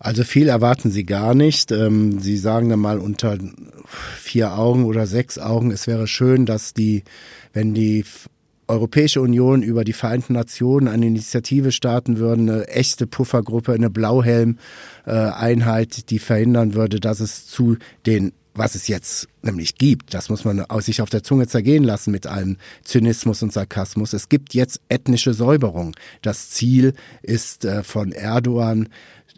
Also 0.05 0.23
viel 0.23 0.49
erwarten 0.49 0.91
sie 0.91 1.07
gar 1.07 1.35
nicht. 1.35 1.73
Ähm, 1.73 2.21
sie 2.21 2.37
sagen 2.37 2.69
dann 2.69 2.81
mal 2.81 2.99
unter 2.99 3.39
vier 4.19 4.59
Augen 4.59 4.85
oder 4.85 5.07
sechs 5.07 5.39
Augen, 5.39 5.71
es 5.71 5.87
wäre 5.87 6.07
schön, 6.07 6.45
dass 6.45 6.75
die, 6.75 7.05
wenn 7.55 7.73
die 7.73 8.05
Europäische 8.69 9.23
Union 9.23 9.63
über 9.63 9.83
die 9.83 9.95
Vereinten 9.95 10.35
Nationen 10.35 10.89
eine 10.89 11.07
Initiative 11.07 11.73
starten 11.73 12.19
würden, 12.19 12.51
eine 12.51 12.69
echte 12.69 13.07
Puffergruppe, 13.07 13.73
eine 13.73 13.89
Blauhelm-Einheit, 13.89 16.11
die 16.11 16.19
verhindern 16.19 16.75
würde, 16.75 17.01
dass 17.01 17.21
es 17.21 17.47
zu 17.47 17.79
den 18.05 18.33
was 18.57 18.77
es 18.77 18.87
jetzt 18.87 19.27
nämlich 19.43 19.75
gibt, 19.75 20.15
das 20.15 20.29
muss 20.29 20.45
man 20.45 20.65
sich 20.79 21.03
auf 21.03 21.11
der 21.11 21.25
Zunge 21.25 21.49
zergehen 21.49 21.83
lassen 21.83 22.13
mit 22.13 22.29
allem 22.29 22.57
Zynismus 22.85 23.43
und 23.43 23.53
Sarkasmus. 23.53 24.13
Es 24.13 24.29
gibt 24.29 24.55
jetzt 24.55 24.81
ethnische 24.89 25.35
Säuberung. 25.35 25.97
Das 26.23 26.51
Ziel 26.51 26.93
ist 27.23 27.65
äh, 27.65 27.83
von 27.83 28.13
Erdogan 28.13 28.91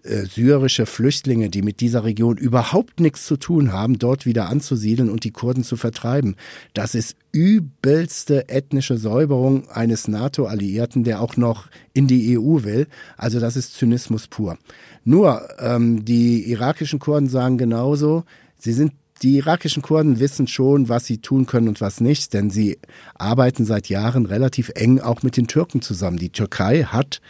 äh, 0.06 0.26
syrische 0.26 0.86
Flüchtlinge, 0.86 1.50
die 1.50 1.62
mit 1.62 1.80
dieser 1.80 2.04
Region 2.04 2.36
überhaupt 2.36 3.00
nichts 3.00 3.26
zu 3.26 3.36
tun 3.36 3.72
haben, 3.72 3.98
dort 3.98 4.26
wieder 4.26 4.48
anzusiedeln 4.48 5.10
und 5.10 5.24
die 5.24 5.30
Kurden 5.30 5.64
zu 5.64 5.76
vertreiben. 5.76 6.36
Das 6.74 6.94
ist 6.94 7.16
übelste 7.32 8.48
ethnische 8.48 8.96
Säuberung 8.96 9.68
eines 9.68 10.08
NATO-Alliierten, 10.08 11.04
der 11.04 11.20
auch 11.20 11.36
noch 11.36 11.68
in 11.92 12.06
die 12.06 12.38
EU 12.38 12.64
will. 12.64 12.86
Also 13.16 13.40
das 13.40 13.56
ist 13.56 13.74
Zynismus 13.74 14.26
pur. 14.28 14.58
Nur 15.04 15.48
ähm, 15.58 16.04
die 16.04 16.50
irakischen 16.50 16.98
Kurden 16.98 17.28
sagen 17.28 17.58
genauso, 17.58 18.24
sie 18.58 18.72
sind 18.72 18.92
die 19.22 19.36
irakischen 19.36 19.82
Kurden 19.82 20.20
wissen 20.20 20.46
schon, 20.46 20.88
was 20.88 21.06
sie 21.06 21.18
tun 21.18 21.46
können 21.46 21.68
und 21.68 21.80
was 21.80 22.00
nicht, 22.00 22.34
denn 22.34 22.50
sie 22.50 22.78
arbeiten 23.14 23.64
seit 23.64 23.88
Jahren 23.88 24.26
relativ 24.26 24.70
eng 24.74 25.00
auch 25.00 25.22
mit 25.22 25.36
den 25.36 25.46
Türken 25.46 25.80
zusammen. 25.80 26.18
Die 26.18 26.30
Türkei 26.30 26.84
hat 26.84 27.20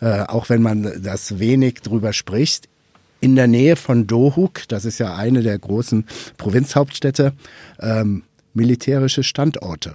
äh, 0.00 0.22
auch 0.22 0.48
wenn 0.48 0.62
man 0.62 1.02
das 1.02 1.38
wenig 1.38 1.80
drüber 1.82 2.12
spricht, 2.12 2.68
in 3.20 3.34
der 3.34 3.46
Nähe 3.46 3.76
von 3.76 4.06
Dohuk, 4.06 4.68
das 4.68 4.84
ist 4.84 4.98
ja 4.98 5.16
eine 5.16 5.42
der 5.42 5.58
großen 5.58 6.04
Provinzhauptstädte, 6.36 7.32
ähm, 7.80 8.24
militärische 8.54 9.22
Standorte. 9.22 9.94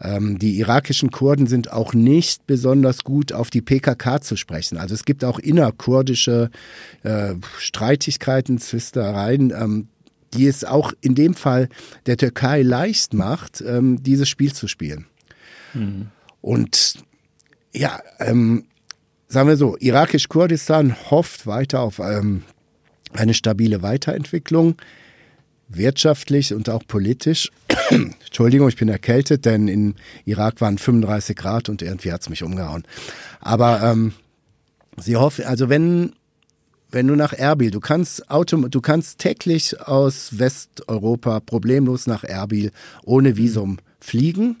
Ähm, 0.00 0.38
die 0.38 0.58
irakischen 0.58 1.10
Kurden 1.10 1.46
sind 1.46 1.72
auch 1.72 1.94
nicht 1.94 2.46
besonders 2.46 3.04
gut 3.04 3.32
auf 3.32 3.50
die 3.50 3.62
PKK 3.62 4.20
zu 4.20 4.36
sprechen. 4.36 4.76
Also 4.76 4.94
es 4.94 5.04
gibt 5.04 5.24
auch 5.24 5.38
innerkurdische 5.38 6.50
äh, 7.02 7.34
Streitigkeiten, 7.58 8.58
Zwistereien, 8.58 9.50
ähm, 9.50 9.88
die 10.34 10.46
es 10.46 10.64
auch 10.64 10.92
in 11.00 11.14
dem 11.14 11.34
Fall 11.34 11.68
der 12.06 12.16
Türkei 12.16 12.62
leicht 12.62 13.14
macht, 13.14 13.62
ähm, 13.66 14.02
dieses 14.02 14.28
Spiel 14.28 14.52
zu 14.52 14.66
spielen. 14.66 15.06
Mhm. 15.74 16.08
Und 16.40 16.98
ja, 17.72 18.00
ähm, 18.18 18.64
sagen 19.34 19.48
wir 19.48 19.56
so, 19.56 19.76
irakisch-Kurdistan 19.78 20.94
hofft 21.10 21.46
weiter 21.46 21.80
auf 21.80 21.98
ähm, 21.98 22.44
eine 23.12 23.34
stabile 23.34 23.82
Weiterentwicklung, 23.82 24.76
wirtschaftlich 25.68 26.54
und 26.54 26.70
auch 26.70 26.84
politisch. 26.86 27.50
Entschuldigung, 27.90 28.68
ich 28.68 28.76
bin 28.76 28.88
erkältet, 28.88 29.44
denn 29.44 29.66
in 29.66 29.96
Irak 30.24 30.60
waren 30.60 30.78
35 30.78 31.36
Grad 31.36 31.68
und 31.68 31.82
irgendwie 31.82 32.12
hat's 32.12 32.30
mich 32.30 32.44
umgehauen. 32.44 32.84
Aber 33.40 33.82
ähm, 33.82 34.12
sie 34.96 35.16
hoffen, 35.16 35.44
also 35.44 35.68
wenn 35.68 36.14
wenn 36.92 37.08
du 37.08 37.16
nach 37.16 37.32
Erbil, 37.32 37.72
du 37.72 37.80
kannst 37.80 38.30
Auto, 38.30 38.56
du 38.56 38.80
kannst 38.80 39.18
täglich 39.18 39.80
aus 39.80 40.38
Westeuropa 40.38 41.40
problemlos 41.40 42.06
nach 42.06 42.22
Erbil 42.22 42.70
ohne 43.02 43.36
Visum 43.36 43.78
fliegen. 43.98 44.58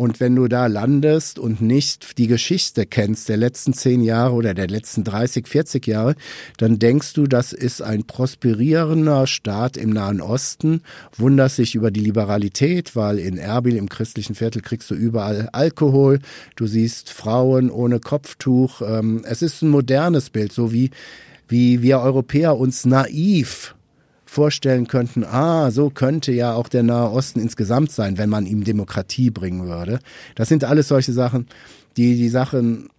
Und 0.00 0.18
wenn 0.18 0.34
du 0.34 0.48
da 0.48 0.66
landest 0.66 1.38
und 1.38 1.60
nicht 1.60 2.16
die 2.16 2.26
Geschichte 2.26 2.86
kennst 2.86 3.28
der 3.28 3.36
letzten 3.36 3.74
zehn 3.74 4.00
Jahre 4.00 4.32
oder 4.32 4.54
der 4.54 4.66
letzten 4.66 5.04
30, 5.04 5.46
40 5.46 5.86
Jahre, 5.86 6.14
dann 6.56 6.78
denkst 6.78 7.12
du, 7.12 7.26
das 7.26 7.52
ist 7.52 7.82
ein 7.82 8.04
prosperierender 8.04 9.26
Staat 9.26 9.76
im 9.76 9.90
Nahen 9.90 10.22
Osten, 10.22 10.80
wunderst 11.18 11.56
sich 11.56 11.74
über 11.74 11.90
die 11.90 12.00
Liberalität, 12.00 12.96
weil 12.96 13.18
in 13.18 13.36
Erbil 13.36 13.76
im 13.76 13.90
christlichen 13.90 14.34
Viertel 14.34 14.62
kriegst 14.62 14.90
du 14.90 14.94
überall 14.94 15.50
Alkohol, 15.52 16.20
du 16.56 16.66
siehst 16.66 17.10
Frauen 17.10 17.70
ohne 17.70 18.00
Kopftuch. 18.00 18.80
Ähm, 18.80 19.22
es 19.26 19.42
ist 19.42 19.60
ein 19.60 19.68
modernes 19.68 20.30
Bild, 20.30 20.54
so 20.54 20.72
wie, 20.72 20.88
wie 21.46 21.82
wir 21.82 22.00
Europäer 22.00 22.56
uns 22.56 22.86
naiv 22.86 23.74
vorstellen 24.30 24.86
könnten, 24.86 25.24
ah, 25.24 25.72
so 25.72 25.90
könnte 25.90 26.30
ja 26.30 26.54
auch 26.54 26.68
der 26.68 26.84
Nahe 26.84 27.10
Osten 27.10 27.40
insgesamt 27.40 27.90
sein, 27.90 28.16
wenn 28.16 28.30
man 28.30 28.46
ihm 28.46 28.62
Demokratie 28.62 29.28
bringen 29.28 29.66
würde. 29.66 29.98
Das 30.36 30.48
sind 30.48 30.62
alles 30.62 30.86
solche 30.86 31.12
Sachen, 31.12 31.48
die 31.96 32.14
die 32.14 32.28
Sachen 32.28 32.90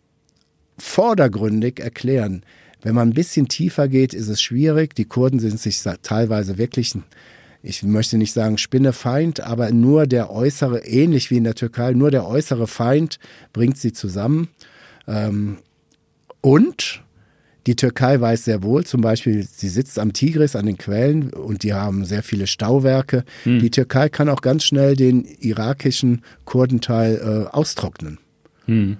vordergründig 0.78 1.80
erklären. 1.80 2.44
Wenn 2.82 2.96
man 2.96 3.10
ein 3.10 3.14
bisschen 3.14 3.48
tiefer 3.48 3.88
geht, 3.88 4.14
ist 4.14 4.28
es 4.28 4.42
schwierig. 4.42 4.94
Die 4.94 5.06
Kurden 5.06 5.40
sind 5.40 5.58
sich 5.58 5.82
teilweise 6.02 6.58
wirklich, 6.58 6.98
ich 7.64 7.82
möchte 7.84 8.18
nicht 8.18 8.34
sagen 8.34 8.58
Spinnefeind, 8.58 9.40
aber 9.40 9.72
nur 9.72 10.08
der 10.08 10.32
äußere, 10.32 10.80
ähnlich 10.86 11.32
wie 11.32 11.38
in 11.38 11.46
der 11.46 11.56
Türkei, 11.56 11.94
nur 11.94 12.12
der 12.12 12.28
äußere 12.28 12.68
Feind 12.68 13.20
bringt 13.54 13.78
sie 13.78 13.94
zusammen. 13.94 14.50
Ähm, 15.08 15.60
und 16.42 17.04
die 17.68 17.76
Türkei 17.76 18.20
weiß 18.20 18.46
sehr 18.46 18.64
wohl, 18.64 18.86
zum 18.86 19.02
Beispiel, 19.02 19.44
sie 19.44 19.70
sitzt 19.70 20.00
am 20.00 20.14
Tigris, 20.14 20.56
an 20.56 20.66
den 20.66 20.78
Quellen 20.78 21.32
und 21.32 21.64
die 21.64 21.74
haben 21.74 22.06
sehr 22.06 22.24
viele 22.24 22.48
Stauwerke. 22.48 23.24
Hm. 23.44 23.60
Die 23.60 23.70
Türkei 23.70 24.10
kann 24.10 24.30
auch 24.30 24.42
ganz 24.42 24.64
schnell 24.64 24.96
den 24.96 25.26
irakischen 25.40 26.24
Kurdenteil 26.46 27.48
äh, 27.52 27.56
austrocknen. 27.56 28.18
Hm. 28.66 28.98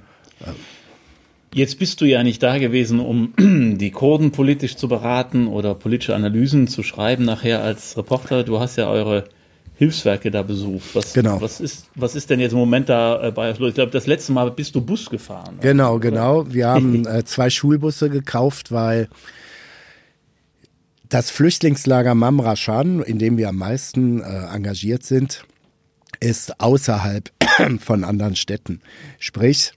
Jetzt 1.54 1.80
bist 1.80 2.00
du 2.02 2.06
ja 2.06 2.24
nicht 2.24 2.42
da 2.44 2.60
gewesen, 2.60 3.00
um 3.00 3.34
die 3.78 3.92
Kurden 3.92 4.32
politisch 4.32 4.76
zu 4.76 4.88
beraten 4.88 5.48
oder 5.48 5.74
politische 5.74 6.16
Analysen 6.16 6.68
zu 6.68 6.84
schreiben 6.84 7.26
nachher 7.26 7.64
als 7.64 7.98
Reporter. 7.98 8.44
Du 8.44 8.60
hast 8.60 8.78
ja 8.78 8.90
eure 8.90 9.26
Hilfswerke 9.82 10.30
da 10.30 10.44
besucht. 10.44 10.94
Was, 10.94 11.12
genau. 11.12 11.42
was, 11.42 11.60
ist, 11.60 11.88
was 11.96 12.14
ist 12.14 12.30
denn 12.30 12.40
jetzt 12.40 12.52
im 12.52 12.60
Moment 12.60 12.88
da 12.88 13.30
äh, 13.30 13.32
bei 13.32 13.50
euch 13.50 13.58
los? 13.58 13.70
Ich 13.70 13.76
glaube, 13.76 13.92
das 13.92 14.06
letzte 14.06 14.32
Mal 14.32 14.52
bist 14.52 14.76
du 14.76 14.82
Bus 14.82 15.10
gefahren. 15.10 15.58
Genau, 15.60 15.96
oder? 15.96 16.12
genau. 16.12 16.54
Wir 16.54 16.68
haben 16.68 17.08
äh, 17.08 17.26
zwei 17.26 17.50
Schulbusse 17.50 18.12
gekauft, 18.12 18.72
weil 18.72 19.10
das 21.10 21.32
Flüchtlingslager 21.32 22.14
Mamrashan, 22.14 23.02
in 23.02 23.18
dem 23.18 23.38
wir 23.38 23.50
am 23.50 23.56
meisten 23.56 24.22
äh, 24.22 24.54
engagiert 24.54 25.02
sind, 25.02 25.46
ist 26.20 26.62
außerhalb 26.62 27.32
von 27.80 28.04
anderen 28.04 28.36
Städten. 28.36 28.82
Sprich, 29.18 29.74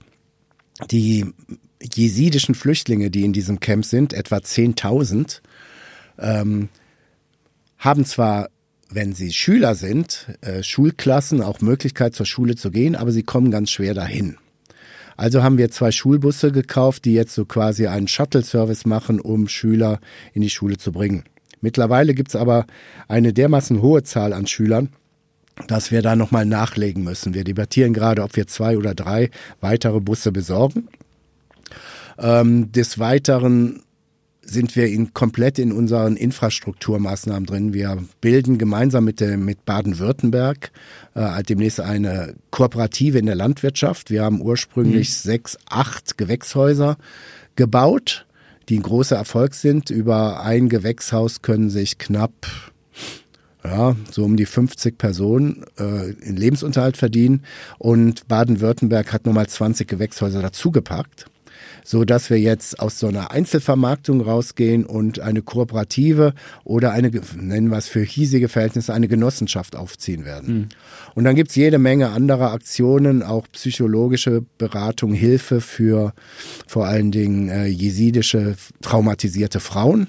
die 0.91 1.33
jesidischen 1.81 2.53
Flüchtlinge, 2.53 3.09
die 3.09 3.25
in 3.25 3.33
diesem 3.33 3.59
Camp 3.59 3.83
sind, 3.83 4.13
etwa 4.13 4.35
10.000, 4.35 5.41
ähm, 6.19 6.69
haben 7.79 8.05
zwar 8.05 8.49
wenn 8.95 9.13
sie 9.13 9.33
Schüler 9.33 9.75
sind, 9.75 10.27
äh, 10.41 10.63
Schulklassen 10.63 11.41
auch 11.41 11.59
Möglichkeit 11.59 12.15
zur 12.15 12.25
Schule 12.25 12.55
zu 12.55 12.71
gehen, 12.71 12.95
aber 12.95 13.11
sie 13.11 13.23
kommen 13.23 13.51
ganz 13.51 13.69
schwer 13.69 13.93
dahin. 13.93 14.37
Also 15.17 15.43
haben 15.43 15.57
wir 15.57 15.69
zwei 15.69 15.91
Schulbusse 15.91 16.51
gekauft, 16.51 17.05
die 17.05 17.13
jetzt 17.13 17.35
so 17.35 17.45
quasi 17.45 17.87
einen 17.87 18.07
Shuttle-Service 18.07 18.85
machen, 18.85 19.19
um 19.19 19.47
Schüler 19.47 19.99
in 20.33 20.41
die 20.41 20.49
Schule 20.49 20.77
zu 20.77 20.91
bringen. 20.91 21.23
Mittlerweile 21.61 22.13
gibt's 22.13 22.35
aber 22.35 22.65
eine 23.07 23.33
dermaßen 23.33 23.81
hohe 23.81 24.03
Zahl 24.03 24.33
an 24.33 24.47
Schülern, 24.47 24.89
dass 25.67 25.91
wir 25.91 26.01
da 26.01 26.15
nochmal 26.15 26.45
nachlegen 26.45 27.03
müssen. 27.03 27.33
Wir 27.33 27.43
debattieren 27.43 27.93
gerade, 27.93 28.23
ob 28.23 28.35
wir 28.35 28.47
zwei 28.47 28.77
oder 28.77 28.93
drei 28.93 29.29
weitere 29.61 29.99
Busse 29.99 30.31
besorgen. 30.31 30.87
Ähm, 32.17 32.71
des 32.71 32.99
Weiteren 32.99 33.81
sind 34.45 34.75
wir 34.75 34.87
in, 34.87 35.13
komplett 35.13 35.59
in 35.59 35.71
unseren 35.71 36.15
Infrastrukturmaßnahmen 36.15 37.45
drin. 37.45 37.73
Wir 37.73 37.97
bilden 38.21 38.57
gemeinsam 38.57 39.03
mit, 39.05 39.19
der, 39.19 39.37
mit 39.37 39.65
Baden-Württemberg 39.65 40.71
äh, 41.15 41.43
demnächst 41.43 41.79
eine 41.79 42.35
Kooperative 42.51 43.17
in 43.17 43.25
der 43.25 43.35
Landwirtschaft. 43.35 44.09
Wir 44.09 44.23
haben 44.23 44.41
ursprünglich 44.41 45.09
mhm. 45.09 45.13
sechs, 45.13 45.57
acht 45.69 46.17
Gewächshäuser 46.17 46.97
gebaut, 47.55 48.25
die 48.69 48.77
ein 48.77 48.83
großer 48.83 49.15
Erfolg 49.15 49.55
sind. 49.55 49.89
Über 49.89 50.41
ein 50.41 50.69
Gewächshaus 50.69 51.41
können 51.41 51.69
sich 51.69 51.97
knapp 51.97 52.33
ja, 53.63 53.95
so 54.11 54.23
um 54.23 54.37
die 54.37 54.45
50 54.45 54.97
Personen 54.97 55.65
äh, 55.79 56.11
in 56.11 56.37
Lebensunterhalt 56.37 56.97
verdienen. 56.97 57.43
Und 57.79 58.27
Baden-Württemberg 58.27 59.11
hat 59.11 59.25
nochmal 59.25 59.47
20 59.47 59.87
Gewächshäuser 59.87 60.41
dazugepackt 60.41 61.25
so 61.85 62.03
dass 62.03 62.29
wir 62.31 62.39
jetzt 62.39 62.79
aus 62.79 62.99
so 62.99 63.07
einer 63.07 63.31
Einzelvermarktung 63.31 64.19
rausgehen 64.19 64.85
und 64.85 65.19
eine 65.19 65.43
Kooperative 65.43 66.33
oder 66.63 66.91
eine, 66.91 67.11
nennen 67.37 67.69
wir 67.69 67.77
es 67.77 67.87
für 67.87 68.01
hiesige 68.01 68.49
Verhältnisse, 68.49 68.93
eine 68.93 69.07
Genossenschaft 69.07 69.75
aufziehen 69.75 70.25
werden. 70.25 70.53
Mhm. 70.53 70.69
Und 71.13 71.23
dann 71.23 71.35
gibt's 71.35 71.55
jede 71.55 71.77
Menge 71.77 72.09
anderer 72.09 72.51
Aktionen, 72.51 73.21
auch 73.21 73.45
psychologische 73.51 74.43
Beratung, 74.57 75.13
Hilfe 75.13 75.61
für 75.61 76.13
vor 76.67 76.87
allen 76.87 77.11
Dingen 77.11 77.49
äh, 77.49 77.67
jesidische 77.67 78.55
traumatisierte 78.81 79.59
Frauen. 79.59 80.07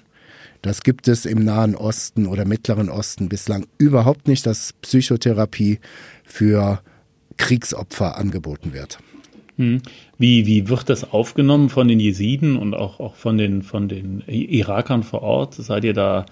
Das 0.62 0.83
gibt 0.83 1.09
es 1.09 1.26
im 1.26 1.45
Nahen 1.45 1.76
Osten 1.76 2.26
oder 2.26 2.47
Mittleren 2.47 2.88
Osten 2.88 3.28
bislang 3.28 3.66
überhaupt 3.76 4.28
nicht, 4.28 4.47
dass 4.47 4.73
Psychotherapie 4.80 5.78
für 6.25 6.80
Kriegsopfer 7.37 8.16
angeboten 8.16 8.73
wird. 8.73 8.99
Hm. 9.57 9.81
Wie, 10.19 10.47
wie 10.47 10.69
wird 10.69 10.89
das 10.89 11.13
aufgenommen 11.13 11.71
von 11.71 11.89
den 11.89 11.99
Jesiden 11.99 12.57
und 12.57 12.75
auch, 12.75 13.01
auch 13.01 13.15
von, 13.15 13.39
den, 13.39 13.63
von 13.63 13.89
den 13.89 14.23
Irakern 14.27 15.03
vor 15.03 15.23
Ort? 15.23 15.55
Seid 15.55 15.85
ihr 15.85 15.95
da, 15.95 16.27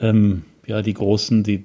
ähm, 0.00 0.42
ja, 0.66 0.82
die 0.82 0.94
großen, 0.94 1.44
die, 1.44 1.62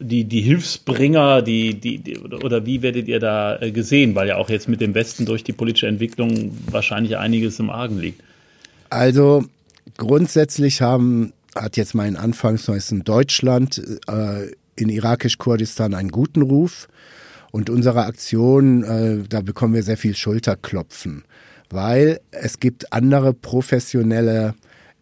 die, 0.00 0.24
die 0.24 0.40
Hilfsbringer, 0.40 1.42
die, 1.42 1.74
die, 1.74 1.98
die, 1.98 2.18
oder 2.18 2.66
wie 2.66 2.82
werdet 2.82 3.06
ihr 3.06 3.20
da 3.20 3.60
äh, 3.60 3.70
gesehen? 3.70 4.14
Weil 4.14 4.28
ja 4.28 4.36
auch 4.36 4.50
jetzt 4.50 4.68
mit 4.68 4.80
dem 4.80 4.94
Westen 4.94 5.24
durch 5.24 5.44
die 5.44 5.52
politische 5.52 5.86
Entwicklung 5.86 6.56
wahrscheinlich 6.70 7.16
einiges 7.16 7.60
im 7.60 7.70
Argen 7.70 8.00
liegt. 8.00 8.22
Also 8.90 9.44
grundsätzlich 9.96 10.82
haben, 10.82 11.32
hat 11.54 11.76
jetzt 11.76 11.94
mein 11.94 12.16
Anfangsneus 12.16 12.90
in 12.90 13.04
Deutschland, 13.04 13.82
äh, 14.08 14.50
in 14.74 14.88
irakisch-Kurdistan 14.88 15.94
einen 15.94 16.10
guten 16.10 16.42
Ruf. 16.42 16.88
Und 17.52 17.70
unsere 17.70 18.04
Aktion, 18.04 18.82
äh, 18.84 19.18
da 19.28 19.40
bekommen 19.40 19.74
wir 19.74 19.82
sehr 19.82 19.96
viel 19.96 20.14
Schulterklopfen, 20.14 21.24
weil 21.70 22.20
es 22.30 22.60
gibt 22.60 22.92
andere 22.92 23.32
professionelle 23.32 24.54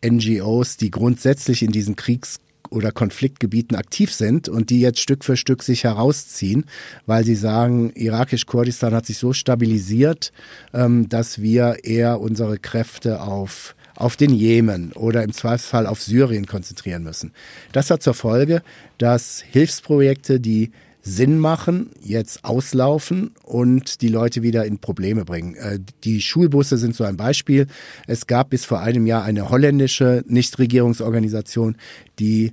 NGOs, 0.04 0.76
die 0.76 0.90
grundsätzlich 0.90 1.62
in 1.62 1.72
diesen 1.72 1.96
Kriegs- 1.96 2.40
oder 2.70 2.92
Konfliktgebieten 2.92 3.76
aktiv 3.76 4.12
sind 4.12 4.48
und 4.48 4.70
die 4.70 4.80
jetzt 4.80 5.00
Stück 5.00 5.24
für 5.24 5.36
Stück 5.36 5.62
sich 5.62 5.84
herausziehen, 5.84 6.64
weil 7.06 7.24
sie 7.24 7.36
sagen, 7.36 7.92
irakisch-Kurdistan 7.94 8.94
hat 8.94 9.06
sich 9.06 9.18
so 9.18 9.32
stabilisiert, 9.32 10.32
ähm, 10.72 11.08
dass 11.08 11.40
wir 11.40 11.84
eher 11.84 12.20
unsere 12.20 12.58
Kräfte 12.58 13.22
auf 13.22 13.74
auf 13.96 14.16
den 14.16 14.34
Jemen 14.34 14.92
oder 14.92 15.22
im 15.22 15.32
Zweifelsfall 15.32 15.86
auf 15.86 16.02
Syrien 16.02 16.46
konzentrieren 16.46 17.04
müssen. 17.04 17.32
Das 17.70 17.90
hat 17.90 18.02
zur 18.02 18.14
Folge, 18.14 18.62
dass 18.98 19.40
Hilfsprojekte, 19.40 20.40
die 20.40 20.72
Sinn 21.06 21.38
machen, 21.38 21.90
jetzt 22.00 22.46
auslaufen 22.46 23.32
und 23.42 24.00
die 24.00 24.08
Leute 24.08 24.42
wieder 24.42 24.64
in 24.64 24.78
Probleme 24.78 25.26
bringen. 25.26 25.54
Äh, 25.54 25.78
die 26.02 26.23
Schulbusse 26.23 26.78
sind 26.78 26.96
so 26.96 27.04
ein 27.04 27.18
Beispiel. 27.18 27.66
Es 28.06 28.26
gab 28.26 28.50
bis 28.50 28.64
vor 28.64 28.80
einem 28.80 29.06
Jahr 29.06 29.23
eine 29.23 29.50
holländische 29.50 30.25
Nichtregierungsorganisation, 30.26 31.76
die 32.18 32.52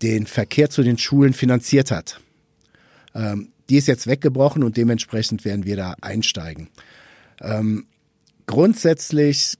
den 0.00 0.26
Verkehr 0.26 0.70
zu 0.70 0.82
den 0.82 0.96
Schulen 0.96 1.34
finanziert 1.34 1.90
hat. 1.90 2.20
Ähm, 3.14 3.52
die 3.68 3.76
ist 3.76 3.88
jetzt 3.88 4.06
weggebrochen 4.06 4.64
und 4.64 4.78
dementsprechend 4.78 5.44
werden 5.44 5.66
wir 5.66 5.76
da 5.76 5.94
einsteigen. 6.00 6.70
Ähm, 7.42 7.86
grundsätzlich 8.46 9.58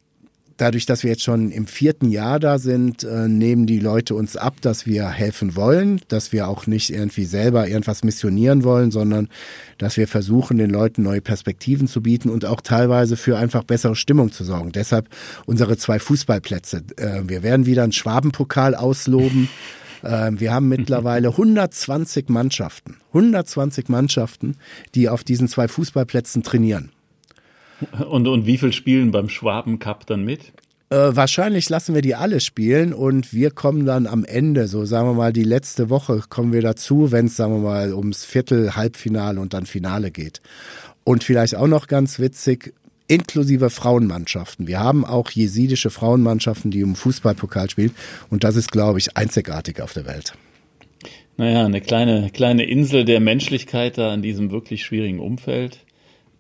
dadurch, 0.60 0.86
dass 0.86 1.02
wir 1.02 1.10
jetzt 1.10 1.22
schon 1.22 1.50
im 1.50 1.66
vierten 1.66 2.10
Jahr 2.10 2.38
da 2.38 2.58
sind, 2.58 3.04
äh, 3.04 3.28
nehmen 3.28 3.66
die 3.66 3.78
Leute 3.78 4.14
uns 4.14 4.36
ab, 4.36 4.60
dass 4.60 4.86
wir 4.86 5.08
helfen 5.08 5.56
wollen, 5.56 6.00
dass 6.08 6.32
wir 6.32 6.48
auch 6.48 6.66
nicht 6.66 6.90
irgendwie 6.90 7.24
selber 7.24 7.68
irgendwas 7.68 8.04
missionieren 8.04 8.62
wollen, 8.64 8.90
sondern 8.90 9.28
dass 9.78 9.96
wir 9.96 10.06
versuchen, 10.06 10.58
den 10.58 10.70
Leuten 10.70 11.02
neue 11.02 11.20
Perspektiven 11.20 11.88
zu 11.88 12.02
bieten 12.02 12.28
und 12.28 12.44
auch 12.44 12.60
teilweise 12.60 13.16
für 13.16 13.38
einfach 13.38 13.64
bessere 13.64 13.96
Stimmung 13.96 14.32
zu 14.32 14.44
sorgen. 14.44 14.72
Deshalb 14.72 15.08
unsere 15.46 15.76
zwei 15.76 15.98
Fußballplätze. 15.98 16.82
Äh, 16.96 17.22
wir 17.26 17.42
werden 17.42 17.66
wieder 17.66 17.82
einen 17.82 17.92
Schwabenpokal 17.92 18.74
ausloben. 18.74 19.48
Äh, 20.02 20.30
wir 20.32 20.54
haben 20.54 20.68
mittlerweile 20.70 21.28
120 21.28 22.30
Mannschaften, 22.30 22.96
120 23.08 23.90
Mannschaften, 23.90 24.56
die 24.94 25.10
auf 25.10 25.24
diesen 25.24 25.46
zwei 25.46 25.68
Fußballplätzen 25.68 26.42
trainieren. 26.42 26.90
Und, 28.08 28.28
und 28.28 28.46
wie 28.46 28.58
viel 28.58 28.72
spielen 28.72 29.10
beim 29.10 29.28
Schwaben 29.28 29.78
Cup 29.78 30.06
dann 30.06 30.24
mit? 30.24 30.52
Äh, 30.90 31.14
wahrscheinlich 31.14 31.68
lassen 31.68 31.94
wir 31.94 32.02
die 32.02 32.16
alle 32.16 32.40
spielen 32.40 32.92
und 32.92 33.32
wir 33.32 33.52
kommen 33.52 33.86
dann 33.86 34.08
am 34.08 34.24
Ende, 34.24 34.66
so 34.66 34.84
sagen 34.84 35.08
wir 35.08 35.14
mal, 35.14 35.32
die 35.32 35.44
letzte 35.44 35.88
Woche 35.88 36.22
kommen 36.28 36.52
wir 36.52 36.62
dazu, 36.62 37.12
wenn 37.12 37.26
es, 37.26 37.36
sagen 37.36 37.54
wir 37.54 37.60
mal, 37.60 37.94
ums 37.94 38.24
Viertel, 38.24 38.74
Halbfinale 38.74 39.40
und 39.40 39.54
dann 39.54 39.66
Finale 39.66 40.10
geht. 40.10 40.40
Und 41.04 41.22
vielleicht 41.22 41.54
auch 41.54 41.68
noch 41.68 41.86
ganz 41.86 42.18
witzig, 42.18 42.74
inklusive 43.06 43.70
Frauenmannschaften. 43.70 44.66
Wir 44.66 44.80
haben 44.80 45.04
auch 45.04 45.30
jesidische 45.30 45.90
Frauenmannschaften, 45.90 46.72
die 46.72 46.80
im 46.80 46.96
Fußballpokal 46.96 47.70
spielen 47.70 47.92
und 48.28 48.42
das 48.42 48.56
ist, 48.56 48.72
glaube 48.72 48.98
ich, 48.98 49.16
einzigartig 49.16 49.80
auf 49.80 49.92
der 49.92 50.06
Welt. 50.06 50.34
Naja, 51.36 51.64
eine 51.64 51.80
kleine, 51.80 52.30
kleine 52.30 52.64
Insel 52.64 53.04
der 53.04 53.20
Menschlichkeit 53.20 53.96
da 53.96 54.12
in 54.12 54.22
diesem 54.22 54.50
wirklich 54.50 54.84
schwierigen 54.84 55.20
Umfeld. 55.20 55.84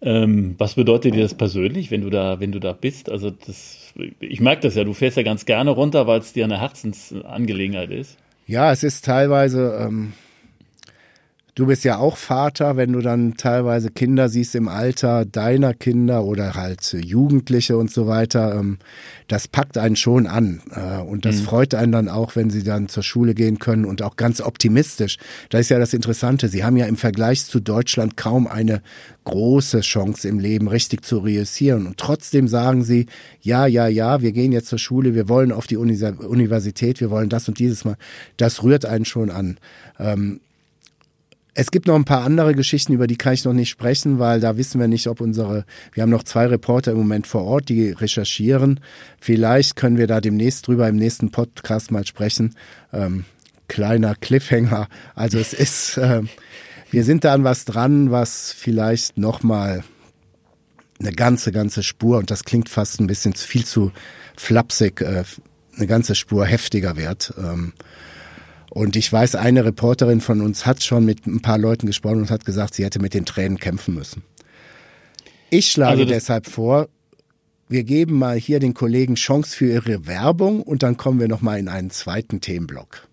Ähm, 0.02 0.54
was 0.56 0.74
bedeutet 0.74 1.14
dir 1.14 1.22
das 1.22 1.34
persönlich, 1.34 1.90
wenn 1.90 2.00
du 2.00 2.10
da, 2.10 2.40
wenn 2.40 2.52
du 2.52 2.58
da 2.58 2.72
bist? 2.72 3.10
Also 3.10 3.30
das, 3.30 3.92
ich 4.20 4.40
merke 4.40 4.62
das 4.62 4.74
ja, 4.74 4.84
du 4.84 4.94
fährst 4.94 5.16
ja 5.16 5.22
ganz 5.22 5.44
gerne 5.44 5.70
runter, 5.70 6.06
weil 6.06 6.20
es 6.20 6.32
dir 6.32 6.44
eine 6.44 6.60
Herzensangelegenheit 6.60 7.90
ist. 7.90 8.16
Ja, 8.46 8.72
es 8.72 8.82
ist 8.82 9.04
teilweise, 9.04 9.78
ähm, 9.80 10.12
Du 11.54 11.66
bist 11.66 11.84
ja 11.84 11.98
auch 11.98 12.16
Vater, 12.16 12.76
wenn 12.76 12.92
du 12.92 13.00
dann 13.00 13.36
teilweise 13.36 13.90
Kinder 13.90 14.28
siehst 14.28 14.54
im 14.54 14.68
Alter 14.68 15.24
deiner 15.24 15.74
Kinder 15.74 16.24
oder 16.24 16.54
halt 16.54 16.92
Jugendliche 16.92 17.76
und 17.76 17.90
so 17.90 18.06
weiter. 18.06 18.54
Ähm, 18.54 18.78
das 19.28 19.48
packt 19.48 19.76
einen 19.76 19.96
schon 19.96 20.26
an. 20.26 20.62
Äh, 20.74 21.02
und 21.02 21.24
das 21.24 21.36
mhm. 21.36 21.44
freut 21.44 21.74
einen 21.74 21.92
dann 21.92 22.08
auch, 22.08 22.36
wenn 22.36 22.50
sie 22.50 22.62
dann 22.62 22.88
zur 22.88 23.02
Schule 23.02 23.34
gehen 23.34 23.58
können 23.58 23.84
und 23.84 24.02
auch 24.02 24.16
ganz 24.16 24.40
optimistisch. 24.40 25.18
Das 25.48 25.62
ist 25.62 25.70
ja 25.70 25.78
das 25.78 25.94
Interessante. 25.94 26.48
Sie 26.48 26.64
haben 26.64 26.76
ja 26.76 26.86
im 26.86 26.96
Vergleich 26.96 27.44
zu 27.44 27.60
Deutschland 27.60 28.16
kaum 28.16 28.46
eine 28.46 28.82
große 29.24 29.80
Chance 29.80 30.28
im 30.28 30.38
Leben 30.38 30.68
richtig 30.68 31.04
zu 31.04 31.18
reüssieren. 31.18 31.86
Und 31.86 31.96
trotzdem 31.98 32.48
sagen 32.48 32.84
sie, 32.84 33.06
ja, 33.40 33.66
ja, 33.66 33.86
ja, 33.86 34.22
wir 34.22 34.32
gehen 34.32 34.52
jetzt 34.52 34.68
zur 34.68 34.78
Schule, 34.78 35.14
wir 35.14 35.28
wollen 35.28 35.52
auf 35.52 35.66
die 35.66 35.76
Universität, 35.76 37.00
wir 37.00 37.10
wollen 37.10 37.28
das 37.28 37.48
und 37.48 37.58
dieses 37.58 37.84
Mal. 37.84 37.96
Das 38.36 38.62
rührt 38.62 38.86
einen 38.86 39.04
schon 39.04 39.30
an. 39.30 39.58
Es 41.60 41.70
gibt 41.70 41.88
noch 41.88 41.94
ein 41.94 42.06
paar 42.06 42.24
andere 42.24 42.54
Geschichten, 42.54 42.94
über 42.94 43.06
die 43.06 43.18
kann 43.18 43.34
ich 43.34 43.44
noch 43.44 43.52
nicht 43.52 43.68
sprechen, 43.68 44.18
weil 44.18 44.40
da 44.40 44.56
wissen 44.56 44.80
wir 44.80 44.88
nicht, 44.88 45.08
ob 45.08 45.20
unsere, 45.20 45.66
wir 45.92 46.02
haben 46.02 46.08
noch 46.08 46.22
zwei 46.22 46.46
Reporter 46.46 46.92
im 46.92 46.96
Moment 46.96 47.26
vor 47.26 47.44
Ort, 47.44 47.68
die 47.68 47.90
recherchieren. 47.90 48.80
Vielleicht 49.20 49.76
können 49.76 49.98
wir 49.98 50.06
da 50.06 50.22
demnächst 50.22 50.66
drüber 50.66 50.88
im 50.88 50.96
nächsten 50.96 51.30
Podcast 51.30 51.90
mal 51.90 52.06
sprechen. 52.06 52.54
Ähm, 52.94 53.26
kleiner 53.68 54.14
Cliffhanger. 54.14 54.88
Also 55.14 55.36
es 55.36 55.52
ist, 55.52 55.98
äh, 55.98 56.22
wir 56.92 57.04
sind 57.04 57.24
da 57.24 57.34
an 57.34 57.44
was 57.44 57.66
dran, 57.66 58.10
was 58.10 58.54
vielleicht 58.56 59.18
nochmal 59.18 59.84
eine 60.98 61.12
ganze, 61.12 61.52
ganze 61.52 61.82
Spur, 61.82 62.16
und 62.16 62.30
das 62.30 62.44
klingt 62.44 62.70
fast 62.70 63.00
ein 63.00 63.06
bisschen 63.06 63.34
viel 63.34 63.66
zu 63.66 63.92
flapsig, 64.34 65.02
äh, 65.02 65.24
eine 65.76 65.86
ganze 65.86 66.14
Spur 66.14 66.46
heftiger 66.46 66.96
wird. 66.96 67.34
Ähm, 67.36 67.74
und 68.70 68.96
ich 68.96 69.12
weiß, 69.12 69.34
eine 69.34 69.64
Reporterin 69.64 70.20
von 70.20 70.40
uns 70.40 70.64
hat 70.64 70.82
schon 70.82 71.04
mit 71.04 71.26
ein 71.26 71.42
paar 71.42 71.58
Leuten 71.58 71.86
gesprochen 71.86 72.18
und 72.18 72.30
hat 72.30 72.44
gesagt, 72.44 72.74
sie 72.74 72.84
hätte 72.84 73.00
mit 73.00 73.14
den 73.14 73.26
Tränen 73.26 73.58
kämpfen 73.58 73.94
müssen. 73.94 74.22
Ich 75.50 75.70
schlage 75.72 76.02
also 76.02 76.04
deshalb 76.04 76.46
vor, 76.46 76.88
wir 77.68 77.82
geben 77.82 78.16
mal 78.18 78.38
hier 78.38 78.60
den 78.60 78.72
Kollegen 78.72 79.16
Chance 79.16 79.56
für 79.56 79.72
ihre 79.72 80.06
Werbung 80.06 80.62
und 80.62 80.84
dann 80.84 80.96
kommen 80.96 81.18
wir 81.18 81.28
nochmal 81.28 81.58
in 81.58 81.68
einen 81.68 81.90
zweiten 81.90 82.40
Themenblock. 82.40 83.08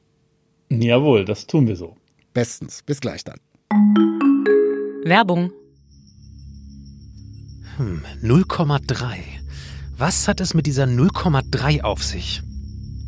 Jawohl, 0.69 1.25
das 1.25 1.47
tun 1.47 1.67
wir 1.67 1.75
so. 1.75 1.95
Bestens. 2.33 2.83
Bis 2.85 3.01
gleich 3.01 3.23
dann. 3.23 3.39
Werbung. 5.03 5.51
Hm, 7.77 8.03
0,3. 8.21 9.17
Was 9.97 10.27
hat 10.27 10.39
es 10.39 10.53
mit 10.53 10.67
dieser 10.67 10.83
0,3 10.83 11.81
auf 11.81 12.03
sich? 12.03 12.43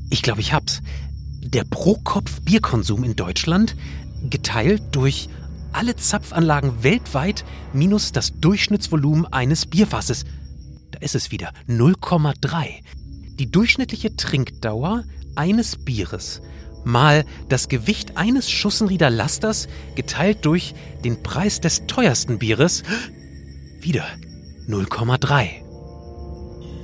Ich 0.09 0.23
glaube, 0.23 0.41
ich 0.41 0.53
hab's 0.53 0.81
der 1.53 1.63
Pro-Kopf-Bierkonsum 1.63 3.03
in 3.03 3.15
Deutschland 3.15 3.75
geteilt 4.29 4.81
durch 4.91 5.29
alle 5.71 5.95
Zapfanlagen 5.95 6.83
weltweit 6.83 7.45
minus 7.73 8.11
das 8.11 8.39
Durchschnittsvolumen 8.39 9.25
eines 9.25 9.65
Bierfasses. 9.65 10.25
Da 10.91 10.99
ist 10.99 11.15
es 11.15 11.31
wieder 11.31 11.51
0,3. 11.67 12.65
Die 13.37 13.51
durchschnittliche 13.51 14.15
Trinkdauer 14.15 15.03
eines 15.35 15.77
Bieres 15.77 16.41
mal 16.85 17.25
das 17.49 17.67
Gewicht 17.67 18.17
eines 18.17 18.49
Schussenrieder 18.49 19.09
Lasters 19.09 19.67
geteilt 19.95 20.45
durch 20.45 20.73
den 21.03 21.21
Preis 21.23 21.61
des 21.61 21.85
teuersten 21.87 22.39
Bieres 22.39 22.83
wieder 23.81 24.05
0,3 24.67 25.68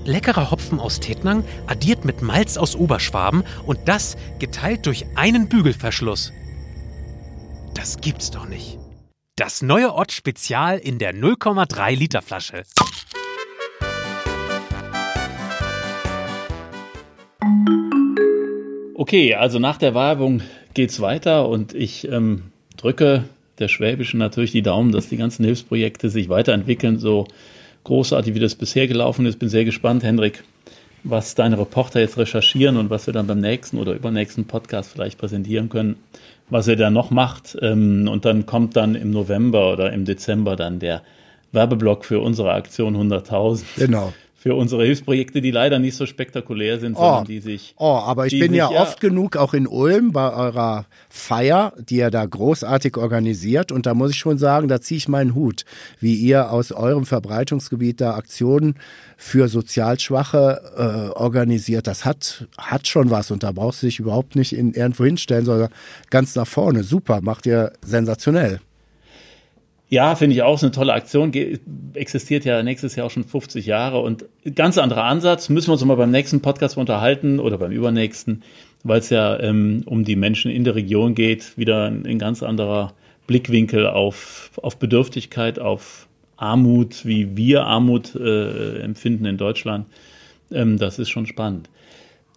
leckerer 0.06 0.52
Hopfen 0.52 0.80
aus 0.80 1.00
Tettnang, 1.00 1.44
addiert 1.68 2.06
mit 2.06 2.22
Malz 2.22 2.58
aus 2.58 2.76
Oberschwaben 2.76 3.44
und 3.66 3.80
das 3.86 4.18
geteilt 4.40 4.86
durch 4.86 5.06
einen 5.16 5.50
Bügelverschluss. 5.50 6.32
Das 7.74 8.00
gibt's 8.00 8.32
doch 8.32 8.48
nicht. 8.48 8.78
Das 9.36 9.62
neue 9.62 9.94
Ott 9.94 10.12
Spezial 10.14 10.78
in 10.78 10.98
der 10.98 11.14
0,3 11.14 11.96
Liter 11.96 12.22
Flasche. 12.22 12.64
Okay, 18.94 19.36
also 19.36 19.60
nach 19.60 19.78
der 19.78 19.94
Werbung 19.94 20.42
geht's 20.74 21.02
weiter 21.02 21.50
und 21.50 21.76
ich 21.76 22.08
ähm, 22.08 22.52
drücke 22.78 23.26
der 23.60 23.68
Schwäbischen 23.68 24.20
natürlich 24.20 24.52
die 24.52 24.62
Daumen, 24.62 24.92
dass 24.92 25.10
die 25.10 25.18
ganzen 25.18 25.44
Hilfsprojekte 25.46 26.10
sich 26.10 26.30
weiterentwickeln, 26.30 26.98
so 26.98 27.28
großartig, 27.86 28.36
wie 28.36 28.40
das 28.40 28.56
bisher 28.56 28.88
gelaufen 28.88 29.26
ist. 29.26 29.40
Bin 29.40 29.50
sehr 29.50 29.64
gespannt, 29.64 30.04
Hendrik, 30.04 30.44
was 31.04 31.36
deine 31.36 31.58
Reporter 31.58 32.02
jetzt 32.02 32.18
recherchieren 32.18 32.78
und 32.78 32.90
was 32.90 33.08
wir 33.08 33.14
dann 33.14 33.28
beim 33.28 33.40
nächsten 33.40 33.78
oder 33.78 33.94
übernächsten 33.94 34.46
Podcast 34.46 34.92
vielleicht 34.92 35.18
präsentieren 35.18 35.70
können, 35.70 35.96
was 36.50 36.68
er 36.68 36.76
da 36.76 36.90
noch 36.90 37.12
macht. 37.12 37.58
Ähm, 37.62 38.10
und 38.12 38.26
dann 38.26 38.46
kommt 38.46 38.76
dann 38.76 38.96
im 38.96 39.12
November 39.12 39.72
oder 39.72 39.94
im 39.94 40.04
Dezember 40.04 40.56
dann 40.56 40.80
der 40.80 41.02
Werbeblock 41.54 42.06
für 42.06 42.20
unsere 42.20 42.52
Aktion 42.52 42.96
100.000. 42.98 43.64
Genau. 43.78 44.14
Für 44.46 44.54
unsere 44.54 44.86
Hilfsprojekte, 44.86 45.42
die 45.42 45.50
leider 45.50 45.80
nicht 45.80 45.96
so 45.96 46.06
spektakulär 46.06 46.80
sind, 46.80 46.96
Oh. 46.98 47.02
sondern 47.02 47.26
die 47.26 47.40
sich. 47.40 47.74
Oh, 47.80 48.00
aber 48.06 48.28
ich 48.28 48.40
bin 48.40 48.54
ja 48.54 48.68
sich, 48.68 48.78
oft 48.78 49.02
genug 49.02 49.38
auch 49.38 49.56
in 49.56 49.66
Ulm 49.66 50.12
bei 50.12 50.32
eurer 50.32 50.86
Feier, 51.10 51.74
die 51.80 51.96
ihr 51.96 52.12
da 52.12 52.24
großartig 52.24 52.96
organisiert. 52.96 53.72
Und 53.72 53.88
da 53.88 53.96
muss 53.96 54.12
ich 54.12 54.18
schon 54.18 54.38
sagen, 54.38 54.68
da 54.68 54.80
ziehe 54.80 55.00
ich 55.00 55.08
meinen 55.08 55.34
Hut, 55.34 55.66
wie 56.00 56.14
ihr 56.14 56.52
aus 56.52 56.72
eurem 56.72 57.08
Verbreitungsgebiet 57.08 58.00
da 58.00 58.14
Aktionen 58.14 58.76
für 59.18 59.48
sozial 59.48 60.00
Schwache 60.00 60.62
äh, 60.78 61.18
organisiert. 61.18 61.88
Das 61.88 62.06
hat, 62.06 62.48
hat 62.56 62.88
schon 62.88 63.10
was 63.10 63.32
und 63.32 63.42
da 63.42 63.52
brauchst 63.52 63.82
du 63.82 63.88
dich 63.88 63.98
überhaupt 63.98 64.36
nicht 64.36 64.54
in 64.54 64.76
irgendwo 64.76 65.06
hinstellen, 65.06 65.46
sondern 65.46 65.70
ganz 66.12 66.36
nach 66.36 66.46
vorne. 66.46 66.84
Super, 66.84 67.22
macht 67.22 67.48
ihr 67.48 67.74
sensationell. 67.84 68.60
Ja, 69.90 70.16
finde 70.16 70.36
ich 70.36 70.42
auch, 70.42 70.56
ist 70.56 70.64
eine 70.64 70.72
tolle 70.72 70.94
Aktion. 70.94 71.32
Ge 71.32 71.60
existiert 71.94 72.44
ja 72.44 72.64
nächstes 72.64 72.96
Jahr 72.96 73.06
auch 73.06 73.12
schon 73.12 73.24
50 73.24 73.66
Jahre 73.66 74.00
und 74.00 74.26
ganz 74.56 74.78
anderer 74.78 75.04
Ansatz. 75.04 75.50
Müssen 75.50 75.68
wir 75.68 75.74
uns 75.74 75.86
mal 75.86 75.96
beim 75.96 76.12
nächsten 76.12 76.42
Podcast 76.42 76.78
unterhalten 76.78 77.40
oder 77.40 77.58
beim 77.58 77.72
übernächsten, 77.72 78.44
weil 78.84 79.00
es 79.00 79.10
ja 79.10 79.40
ähm, 79.40 79.84
um 79.86 80.04
die 80.04 80.16
Menschen 80.16 80.50
in 80.50 80.64
der 80.64 80.76
Region 80.76 81.14
geht. 81.14 81.58
Wieder 81.58 81.86
ein, 81.86 82.06
ein 82.06 82.20
ganz 82.20 82.42
anderer 82.42 82.94
Blickwinkel 83.28 83.88
auf, 83.88 84.52
auf 84.62 84.78
Bedürftigkeit, 84.78 85.60
auf 85.60 86.08
Armut, 86.38 87.06
wie 87.06 87.38
wir 87.38 87.66
Armut 87.66 88.16
äh, 88.16 88.80
empfinden 88.80 89.26
in 89.26 89.38
Deutschland. 89.38 89.86
Ähm, 90.52 90.78
das 90.80 91.00
ist 91.00 91.10
schon 91.10 91.28
spannend. 91.28 91.70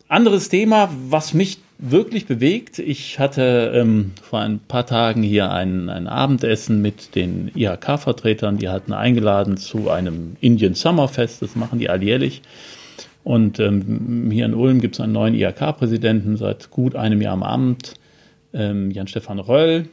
Anderes 0.06 0.48
Thema, 0.48 0.90
was 1.08 1.34
mich 1.34 1.58
wirklich 1.78 2.26
bewegt. 2.26 2.80
Ich 2.80 3.18
hatte 3.18 3.72
ähm, 3.74 4.12
vor 4.20 4.40
ein 4.40 4.58
paar 4.58 4.84
Tagen 4.84 5.22
hier 5.22 5.52
ein, 5.52 5.88
ein 5.88 6.08
Abendessen 6.08 6.82
mit 6.82 7.14
den 7.14 7.50
IHK-Vertretern. 7.54 8.58
Die 8.58 8.68
hatten 8.68 8.92
eingeladen 8.92 9.56
zu 9.56 9.88
einem 9.88 10.36
Indian 10.40 10.74
Summerfest. 10.74 11.40
Das 11.40 11.54
machen 11.54 11.78
die 11.78 11.88
alljährlich. 11.88 12.42
Und 13.22 13.60
ähm, 13.60 14.30
hier 14.30 14.46
in 14.46 14.54
Ulm 14.54 14.80
gibt 14.80 14.96
es 14.96 15.00
einen 15.00 15.12
neuen 15.12 15.34
IHK-Präsidenten 15.34 16.36
seit 16.36 16.70
gut 16.70 16.96
einem 16.96 17.22
Jahr 17.22 17.34
am 17.34 17.42
Amt, 17.42 17.94
ähm, 18.52 18.90
Jan-Stefan 18.90 19.38
Röll. 19.38 19.88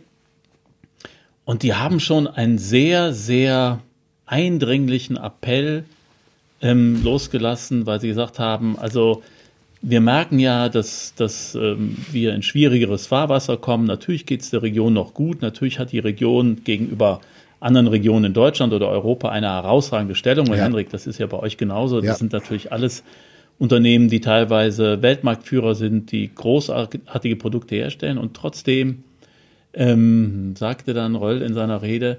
Und 1.43 1.61
die 1.61 1.75
haben 1.75 1.99
schon 1.99 2.27
einen 2.27 2.57
sehr, 2.57 3.13
sehr 3.13 3.79
eindringlichen 4.25 5.17
Appell 5.17 5.85
ähm, 6.61 7.03
losgelassen, 7.03 7.85
weil 7.85 8.01
sie 8.01 8.07
gesagt 8.07 8.39
haben, 8.39 8.79
also 8.79 9.21
wir 9.87 10.01
merken 10.01 10.39
ja, 10.39 10.67
dass, 10.67 11.13
dass 11.15 11.53
ähm, 11.53 11.95
wir 12.11 12.33
in 12.33 12.41
schwierigeres 12.41 13.05
Fahrwasser 13.05 13.55
kommen. 13.57 13.85
Natürlich 13.85 14.25
geht 14.25 14.41
es 14.41 14.49
der 14.49 14.63
Region 14.63 14.93
noch 14.93 15.13
gut. 15.13 15.43
Natürlich 15.43 15.77
hat 15.77 15.91
die 15.91 15.99
Region 15.99 16.63
gegenüber 16.63 17.21
anderen 17.59 17.87
Regionen 17.87 18.25
in 18.25 18.33
Deutschland 18.33 18.73
oder 18.73 18.89
Europa 18.89 19.29
eine 19.29 19.47
herausragende 19.47 20.15
Stellung. 20.15 20.49
Und 20.49 20.57
Ja. 20.57 20.63
Henrik, 20.63 20.89
das 20.89 21.05
ist 21.05 21.19
ja 21.19 21.27
bei 21.27 21.37
euch 21.37 21.57
genauso. 21.57 21.97
Das 21.97 22.05
Ja. 22.05 22.15
sind 22.15 22.33
natürlich 22.33 22.71
alles 22.71 23.03
Unternehmen, 23.59 24.09
die 24.09 24.21
teilweise 24.21 25.03
Weltmarktführer 25.03 25.75
sind, 25.75 26.11
die 26.11 26.33
großartige 26.33 27.35
Produkte 27.35 27.75
herstellen. 27.75 28.17
Und 28.17 28.33
trotzdem 28.33 29.03
ähm, 29.73 30.55
sagte 30.57 30.95
dann 30.95 31.15
Röll 31.15 31.43
in 31.43 31.53
seiner 31.53 31.83
Rede, 31.83 32.17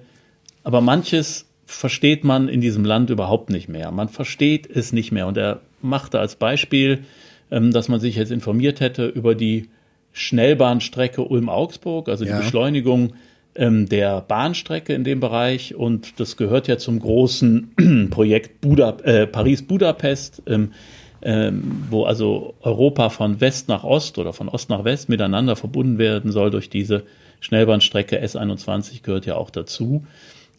aber 0.63 0.81
manches 0.81 1.47
versteht 1.65 2.23
man 2.23 2.49
in 2.49 2.61
diesem 2.61 2.85
Land 2.85 3.11
überhaupt 3.11 3.51
nicht 3.51 3.69
mehr. 3.69 3.91
Man 3.91 4.09
versteht 4.09 4.71
es 4.71 4.93
nicht 4.93 5.11
mehr. 5.11 5.27
Und 5.27 5.37
er 5.37 5.61
machte 5.83 6.21
als 6.21 6.37
Beispiel, 6.37 7.01
dass 7.51 7.89
man 7.89 8.01
sich 8.01 8.17
jetzt 8.17 8.33
informiert 8.33 8.81
hätte 8.81 9.07
über 9.07 9.35
die 9.35 9.69
Schnellbahnstrecke 10.13 11.23
Ulm-Augsburg, 11.23 12.09
also 12.09 12.25
die 12.25 12.31
Ja. 12.31 12.39
Beschleunigung 12.39 13.13
ähm, 13.55 13.89
der 13.89 14.21
Bahnstrecke 14.23 14.95
in 14.95 15.05
dem 15.05 15.21
Bereich. 15.21 15.75
Und 15.75 16.19
das 16.21 16.37
gehört 16.37 16.69
ja 16.69 16.79
zum 16.79 17.01
großen 17.01 18.09
Projekt 18.11 18.61
Buda, 18.61 18.97
äh, 19.03 19.27
Paris-Budapest, 19.27 20.43
ähm, 20.47 20.73
ähm, 21.23 21.85
wo 21.91 22.05
also 22.05 22.55
Europa 22.61 23.11
von 23.11 23.41
West 23.41 23.69
nach 23.69 23.85
Ost 23.85 24.19
oder 24.19 24.33
von 24.33 24.49
Ost 24.49 24.71
nach 24.71 24.85
West 24.85 25.09
miteinander 25.09 25.57
verbunden 25.57 25.99
werden 25.99 26.31
soll 26.31 26.51
durch 26.51 26.71
diese 26.71 27.05
Schnellbahnstrecke 27.41 28.23
S21 28.23 29.03
gehört 29.03 29.27
ja 29.27 29.37
auch 29.37 29.51
dazu. 29.51 30.05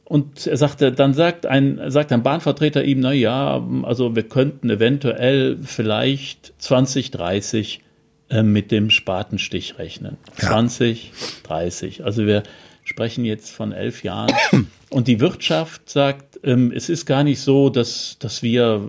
Und 0.07 0.47
er 0.47 0.55
sagte, 0.55 0.93
dann 0.93 1.13
sagt 1.13 1.45
ein, 1.45 1.81
sagt 1.87 2.13
ein 2.13 2.23
Bahnvertreter 2.23 2.81
ihm, 2.81 3.01
na 3.01 3.11
ja, 3.11 3.61
also 3.83 4.15
wir 4.15 4.23
könnten 4.23 4.69
eventuell 4.69 5.57
vielleicht 5.61 6.53
2030 6.59 7.81
äh, 8.29 8.41
mit 8.41 8.71
dem 8.71 8.89
Spatenstich 8.89 9.77
rechnen. 9.77 10.15
Ja. 10.41 10.47
20, 10.47 11.11
30. 11.43 12.05
Also 12.05 12.25
wir 12.25 12.43
sprechen 12.85 13.25
jetzt 13.25 13.51
von 13.51 13.73
elf 13.73 14.03
Jahren. 14.03 14.33
Und 14.89 15.09
die 15.09 15.19
Wirtschaft 15.19 15.89
sagt, 15.89 16.39
ähm, 16.41 16.71
es 16.73 16.87
ist 16.87 17.05
gar 17.05 17.25
nicht 17.25 17.41
so, 17.41 17.69
dass, 17.69 18.15
dass 18.19 18.41
wir 18.41 18.81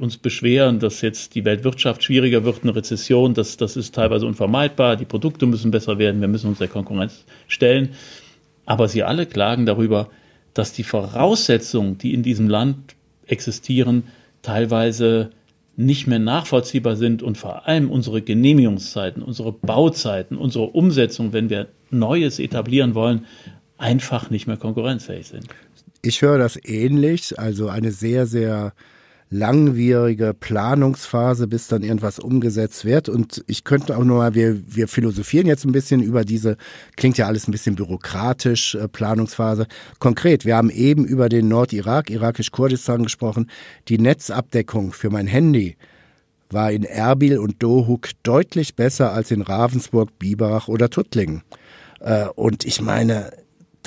uns 0.00 0.16
beschweren, 0.16 0.80
dass 0.80 1.02
jetzt 1.02 1.36
die 1.36 1.44
Weltwirtschaft 1.44 2.02
schwieriger 2.02 2.42
wird, 2.42 2.64
eine 2.64 2.74
Rezession, 2.74 3.32
das, 3.32 3.56
das 3.56 3.76
ist 3.76 3.94
teilweise 3.94 4.26
unvermeidbar, 4.26 4.96
die 4.96 5.04
Produkte 5.04 5.46
müssen 5.46 5.70
besser 5.70 5.98
werden, 5.98 6.20
wir 6.20 6.26
müssen 6.26 6.48
uns 6.48 6.58
der 6.58 6.66
Konkurrenz 6.66 7.24
stellen. 7.46 7.90
Aber 8.66 8.88
sie 8.88 9.02
alle 9.02 9.26
klagen 9.26 9.64
darüber, 9.64 10.08
dass 10.54 10.72
die 10.72 10.84
Voraussetzungen, 10.84 11.98
die 11.98 12.12
in 12.12 12.22
diesem 12.22 12.48
Land 12.48 12.94
existieren, 13.26 14.04
teilweise 14.42 15.30
nicht 15.76 16.06
mehr 16.06 16.18
nachvollziehbar 16.18 16.96
sind 16.96 17.22
und 17.22 17.36
vor 17.36 17.68
allem 17.68 17.90
unsere 17.90 18.22
Genehmigungszeiten, 18.22 19.22
unsere 19.22 19.52
Bauzeiten, 19.52 20.36
unsere 20.36 20.64
Umsetzung, 20.64 21.32
wenn 21.32 21.50
wir 21.50 21.68
Neues 21.90 22.38
etablieren 22.38 22.94
wollen, 22.94 23.26
einfach 23.78 24.30
nicht 24.30 24.46
mehr 24.46 24.56
konkurrenzfähig 24.56 25.26
sind. 25.28 25.46
Ich 26.02 26.22
höre 26.22 26.38
das 26.38 26.58
ähnlich, 26.64 27.38
also 27.38 27.68
eine 27.68 27.92
sehr, 27.92 28.26
sehr 28.26 28.72
langwierige 29.28 30.34
Planungsphase, 30.34 31.48
bis 31.48 31.66
dann 31.68 31.82
irgendwas 31.82 32.18
umgesetzt 32.18 32.84
wird. 32.84 33.08
Und 33.08 33.42
ich 33.46 33.64
könnte 33.64 33.96
auch 33.96 34.04
nur 34.04 34.18
mal, 34.18 34.34
wir, 34.34 34.60
wir 34.66 34.86
philosophieren 34.86 35.46
jetzt 35.46 35.64
ein 35.64 35.72
bisschen 35.72 36.00
über 36.02 36.24
diese, 36.24 36.56
klingt 36.96 37.18
ja 37.18 37.26
alles 37.26 37.48
ein 37.48 37.52
bisschen 37.52 37.74
bürokratisch, 37.74 38.76
äh, 38.76 38.88
Planungsphase. 38.88 39.66
Konkret, 39.98 40.44
wir 40.44 40.56
haben 40.56 40.70
eben 40.70 41.04
über 41.04 41.28
den 41.28 41.48
Nordirak, 41.48 42.10
irakisch-Kurdistan 42.10 43.02
gesprochen. 43.02 43.50
Die 43.88 43.98
Netzabdeckung 43.98 44.92
für 44.92 45.10
mein 45.10 45.26
Handy 45.26 45.76
war 46.50 46.70
in 46.70 46.84
Erbil 46.84 47.38
und 47.38 47.60
Dohuk 47.62 48.10
deutlich 48.22 48.76
besser 48.76 49.12
als 49.12 49.32
in 49.32 49.42
Ravensburg, 49.42 50.16
Biberach 50.18 50.68
oder 50.68 50.88
Tuttlingen. 50.88 51.42
Äh, 52.00 52.26
und 52.36 52.64
ich 52.64 52.80
meine, 52.80 53.32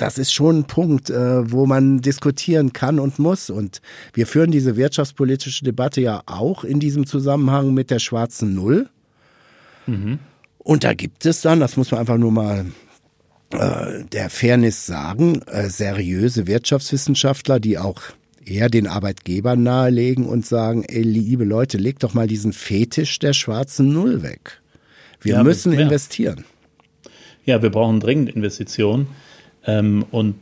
das 0.00 0.18
ist 0.18 0.32
schon 0.32 0.60
ein 0.60 0.64
Punkt, 0.64 1.10
äh, 1.10 1.50
wo 1.50 1.66
man 1.66 2.00
diskutieren 2.00 2.72
kann 2.72 2.98
und 2.98 3.18
muss. 3.18 3.50
Und 3.50 3.80
wir 4.14 4.26
führen 4.26 4.50
diese 4.50 4.76
wirtschaftspolitische 4.76 5.64
Debatte 5.64 6.00
ja 6.00 6.22
auch 6.26 6.64
in 6.64 6.80
diesem 6.80 7.06
Zusammenhang 7.06 7.74
mit 7.74 7.90
der 7.90 7.98
schwarzen 7.98 8.54
Null. 8.54 8.88
Und 10.58 10.84
da 10.84 10.94
gibt 10.94 11.26
es 11.26 11.40
dann, 11.40 11.58
das 11.60 11.76
muss 11.76 11.90
man 11.90 12.00
einfach 12.00 12.18
nur 12.18 12.30
mal 12.30 12.66
äh, 13.52 14.04
der 14.04 14.30
Fairness 14.30 14.86
sagen, 14.86 15.42
äh, 15.42 15.68
seriöse 15.68 16.46
Wirtschaftswissenschaftler, 16.46 17.58
die 17.58 17.78
auch 17.78 18.00
eher 18.44 18.68
den 18.68 18.86
Arbeitgebern 18.86 19.62
nahelegen 19.62 20.26
und 20.26 20.46
sagen, 20.46 20.84
ey, 20.84 21.02
liebe 21.02 21.44
Leute, 21.44 21.76
legt 21.76 22.04
doch 22.04 22.14
mal 22.14 22.26
diesen 22.26 22.52
Fetisch 22.52 23.18
der 23.18 23.32
schwarzen 23.32 23.92
Null 23.92 24.22
weg. 24.22 24.60
Wir 25.20 25.34
Ja, 25.34 25.42
müssen 25.42 25.72
investieren. 25.72 26.44
Ja, 27.44 27.62
wir 27.62 27.70
brauchen 27.70 28.00
dringend 28.00 28.30
Investitionen. 28.30 29.08
Ähm, 29.66 30.04
und 30.10 30.34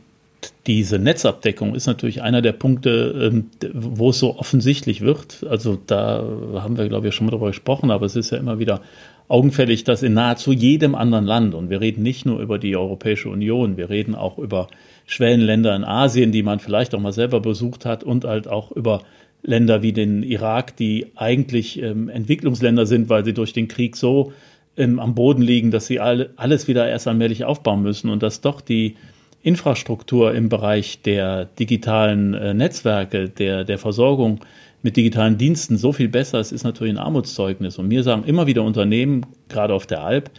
diese 0.67 0.99
Netzabdeckung 0.99 1.75
ist 1.75 1.87
natürlich 1.87 2.21
einer 2.21 2.41
der 2.41 2.53
Punkte, 2.53 3.31
ähm, 3.31 3.49
wo 3.73 4.11
es 4.11 4.19
so 4.19 4.37
offensichtlich 4.37 5.01
wird. 5.01 5.45
Also 5.49 5.77
da 5.85 6.23
haben 6.55 6.77
wir, 6.77 6.87
glaube 6.87 7.07
ich, 7.07 7.15
schon 7.15 7.25
mal 7.25 7.31
darüber 7.31 7.47
gesprochen, 7.47 7.91
aber 7.91 8.05
es 8.05 8.15
ist 8.15 8.31
ja 8.31 8.37
immer 8.37 8.59
wieder 8.59 8.81
augenfällig, 9.27 9.83
dass 9.83 10.01
in 10.01 10.13
nahezu 10.13 10.51
jedem 10.51 10.95
anderen 10.95 11.25
Land, 11.25 11.53
und 11.53 11.69
wir 11.69 11.81
reden 11.81 12.03
nicht 12.03 12.25
nur 12.25 12.39
über 12.39 12.57
die 12.57 12.75
Europäische 12.75 13.29
Union, 13.29 13.77
wir 13.77 13.89
reden 13.89 14.15
auch 14.15 14.37
über 14.39 14.67
Schwellenländer 15.05 15.75
in 15.75 15.83
Asien, 15.83 16.31
die 16.31 16.43
man 16.43 16.59
vielleicht 16.59 16.95
auch 16.95 16.99
mal 16.99 17.13
selber 17.13 17.39
besucht 17.39 17.85
hat, 17.85 18.03
und 18.03 18.25
halt 18.25 18.47
auch 18.47 18.71
über 18.71 19.03
Länder 19.43 19.81
wie 19.81 19.93
den 19.93 20.23
Irak, 20.23 20.75
die 20.77 21.07
eigentlich 21.15 21.81
ähm, 21.81 22.09
Entwicklungsländer 22.09 22.85
sind, 22.85 23.09
weil 23.09 23.23
sie 23.23 23.33
durch 23.33 23.53
den 23.53 23.67
Krieg 23.67 23.95
so 23.95 24.33
ähm, 24.79 24.97
am 24.99 25.13
Boden 25.13 25.43
liegen, 25.43 25.69
dass 25.69 25.85
sie 25.85 25.99
alle, 25.99 26.31
alles 26.37 26.67
wieder 26.67 26.87
erst 26.89 27.07
allmählich 27.07 27.43
aufbauen 27.45 27.83
müssen 27.83 28.09
und 28.09 28.23
dass 28.23 28.41
doch 28.41 28.61
die 28.61 28.95
Infrastruktur 29.43 30.33
im 30.33 30.49
Bereich 30.49 31.01
der 31.01 31.45
digitalen 31.45 32.33
äh, 32.33 32.53
Netzwerke, 32.53 33.29
der, 33.29 33.63
der 33.63 33.77
Versorgung 33.77 34.39
mit 34.81 34.97
digitalen 34.97 35.37
Diensten 35.37 35.77
so 35.77 35.91
viel 35.91 36.09
besser 36.09 36.39
ist, 36.39 36.51
ist 36.51 36.63
natürlich 36.63 36.93
ein 36.93 36.97
Armutszeugnis. 36.97 37.77
Und 37.77 37.87
mir 37.89 38.03
sagen 38.03 38.23
immer 38.25 38.47
wieder 38.47 38.63
Unternehmen, 38.63 39.25
gerade 39.49 39.73
auf 39.73 39.85
der 39.85 40.03
Alp, 40.03 40.31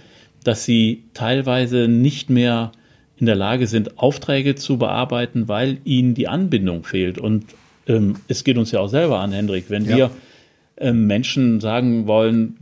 dass 0.45 0.65
sie 0.65 1.05
teilweise 1.15 1.89
nicht 1.89 2.31
mehr 2.31 2.73
in 3.19 3.27
der 3.27 3.37
Lage 3.37 3.67
sind, 3.67 3.99
Aufträge 3.99 4.55
zu 4.55 4.79
bearbeiten, 4.79 5.49
weil 5.49 5.79
ihnen 5.85 6.15
die 6.15 6.29
Anbindung 6.29 6.85
fehlt. 6.85 7.19
Und 7.19 7.45
ähm, 7.87 8.17
es 8.29 8.45
geht 8.45 8.57
uns 8.57 8.71
ja 8.71 8.81
auch 8.81 8.89
selber 8.89 9.19
an, 9.21 9.33
Hendrik, 9.33 9.67
wenn 9.69 9.85
Ja. 9.85 9.97
wir 9.97 10.11
ähm, 10.79 11.07
Menschen 11.07 11.61
sagen 11.61 12.07
wollen, 12.07 12.57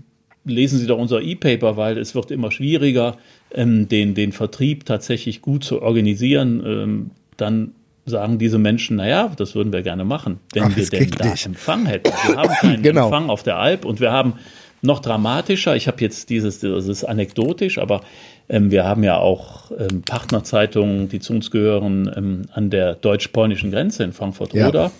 lesen 0.49 0.79
Sie 0.79 0.87
doch 0.87 0.99
unser 0.99 1.21
E-Paper, 1.23 1.77
weil 1.77 1.99
es 1.99 2.15
wird 2.15 2.31
immer 2.31 2.51
schwieriger, 2.51 3.17
ähm, 3.55 3.89
den, 3.89 4.15
den 4.15 4.33
Vertrieb 4.33 4.85
tatsächlich 4.85 5.43
gut 5.43 5.65
zu 5.65 5.81
organisieren, 5.83 6.63
ähm, 6.67 7.11
dann 7.37 7.73
sagen 8.07 8.39
diese 8.39 8.59
Menschen, 8.59 8.97
naja, 8.97 9.31
das 9.37 9.55
würden 9.55 9.73
wir 9.73 9.83
gerne 9.83 10.05
machen, 10.05 10.41
wenn 10.55 10.65
Ach, 10.65 10.77
wir 10.77 10.87
denn 10.89 11.11
da 11.11 11.27
nicht. 11.31 11.47
Empfang 11.47 11.87
hätten. 11.87 12.11
Wir 12.27 12.37
haben 12.37 12.49
keinen 12.61 12.83
Genau. 12.83 13.05
Empfang 13.05 13.29
auf 13.31 13.43
der 13.43 13.59
Alp 13.59 13.85
und 13.85 14.01
wir 14.01 14.11
haben 14.11 14.35
noch 14.81 15.01
dramatischer, 15.01 15.77
ich 15.77 15.89
habe 15.89 16.01
jetzt 16.01 16.31
dieses, 16.31 16.61
das 16.61 16.87
ist 16.89 17.05
anekdotisch, 17.05 17.79
aber 17.79 18.01
ähm, 18.49 18.71
wir 18.71 18.85
haben 18.85 19.03
ja 19.03 19.17
auch 19.19 19.71
ähm, 19.73 20.03
Partnerzeitungen, 20.03 21.09
die 21.09 21.19
zu 21.21 21.33
uns 21.35 21.51
gehören, 21.51 22.11
ähm, 22.17 22.43
an 22.53 22.71
der 22.71 22.95
deutsch-polnischen 22.95 23.71
Grenze 23.71 24.05
in 24.05 24.11
Ja. 24.11 24.17
Frankfurt-Oder. 24.17 24.93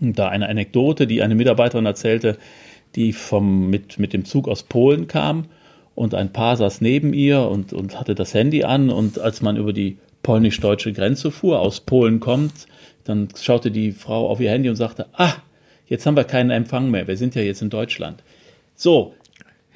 Und 0.00 0.18
Da 0.18 0.28
eine 0.28 0.48
Anekdote, 0.48 1.06
die 1.06 1.22
eine 1.22 1.34
Mitarbeiterin 1.34 1.86
erzählte, 1.86 2.38
die 2.96 3.12
vom, 3.12 3.70
mit, 3.70 3.98
mit 3.98 4.12
dem 4.12 4.24
Zug 4.24 4.48
aus 4.48 4.62
Polen 4.62 5.06
kam 5.06 5.46
und 5.94 6.14
ein 6.14 6.32
Paar 6.32 6.56
saß 6.56 6.80
neben 6.80 7.12
ihr 7.12 7.42
und, 7.42 7.72
und 7.72 7.98
hatte 7.98 8.14
das 8.14 8.34
Handy 8.34 8.64
an 8.64 8.90
und 8.90 9.18
als 9.18 9.42
man 9.42 9.56
über 9.56 9.72
die 9.72 9.98
polnisch-deutsche 10.22 10.92
Grenze 10.92 11.30
fuhr, 11.30 11.60
aus 11.60 11.80
Polen 11.80 12.20
kommt, 12.20 12.66
dann 13.04 13.28
schaute 13.40 13.70
die 13.70 13.92
Frau 13.92 14.28
auf 14.28 14.40
ihr 14.40 14.50
Handy 14.50 14.68
und 14.68 14.76
sagte, 14.76 15.06
ah, 15.12 15.34
jetzt 15.86 16.06
haben 16.06 16.16
wir 16.16 16.24
keinen 16.24 16.50
Empfang 16.50 16.90
mehr, 16.90 17.06
wir 17.06 17.16
sind 17.16 17.34
ja 17.34 17.42
jetzt 17.42 17.62
in 17.62 17.70
Deutschland. 17.70 18.22
So, 18.74 19.14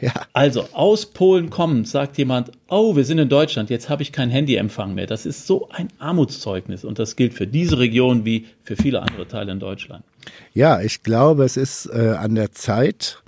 Ja, 0.00 0.12
also 0.32 0.68
aus 0.72 1.06
Polen 1.06 1.50
kommend 1.50 1.88
sagt 1.88 2.18
jemand, 2.18 2.52
oh, 2.68 2.94
wir 2.94 3.04
sind 3.04 3.18
in 3.18 3.28
Deutschland, 3.28 3.68
jetzt 3.68 3.88
habe 3.88 4.02
ich 4.02 4.12
keinen 4.12 4.30
Handyempfang 4.30 4.94
mehr. 4.94 5.06
Das 5.06 5.26
ist 5.26 5.46
so 5.46 5.68
ein 5.70 5.88
Armutszeugnis 5.98 6.84
und 6.84 7.00
das 7.00 7.16
gilt 7.16 7.34
für 7.34 7.48
diese 7.48 7.78
Region 7.80 8.24
wie 8.24 8.46
für 8.62 8.76
viele 8.76 9.02
andere 9.02 9.26
Teile 9.26 9.50
in 9.50 9.58
Deutschland. 9.58 10.04
Ja, 10.52 10.80
ich 10.80 11.02
glaube, 11.02 11.44
es 11.44 11.56
ist 11.56 11.86
äh, 11.86 12.14
an 12.18 12.34
der 12.34 12.52
Zeit. 12.52 13.22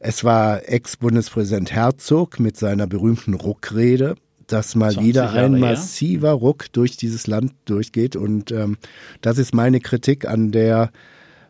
Es 0.00 0.24
war 0.24 0.68
Ex-Bundespräsident 0.68 1.72
Herzog 1.72 2.38
mit 2.38 2.56
seiner 2.56 2.86
berühmten 2.86 3.34
Ruckrede, 3.34 4.14
dass 4.46 4.74
mal 4.74 4.92
20 4.92 5.08
wieder 5.08 5.24
Jahre 5.24 5.44
ein 5.46 5.58
massiver 5.58 6.32
Ruck 6.32 6.72
durch 6.72 6.96
dieses 6.96 7.26
Land 7.26 7.52
durchgeht. 7.64 8.16
Und 8.16 8.52
ähm, 8.52 8.76
das 9.20 9.38
ist 9.38 9.54
meine 9.54 9.80
Kritik 9.80 10.28
an 10.28 10.52
der 10.52 10.90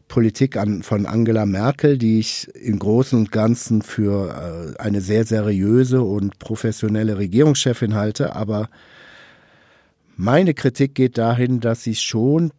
Politik 0.09 0.57
an, 0.57 0.83
von 0.83 1.07
Angela 1.07 1.47
Merkel, 1.47 1.99
die 1.99 2.19
ich 2.19 2.49
im 2.55 2.79
Großen 2.79 3.19
und 3.19 3.31
Ganzen 3.31 3.83
für 3.83 4.75
äh, 4.79 4.83
eine 4.83 5.03
sehr 5.03 5.25
seriöse 5.25 6.03
und 6.03 6.39
professionelle 6.39 7.19
Regierungschefin 7.19 7.95
halte. 7.95 8.35
Aber 8.35 8.69
meine 10.17 10.55
Kritik 10.55 10.95
geht 10.95 11.19
dahin, 11.19 11.61
dass 11.61 11.85
sie 11.85 11.95
schon 11.95 12.51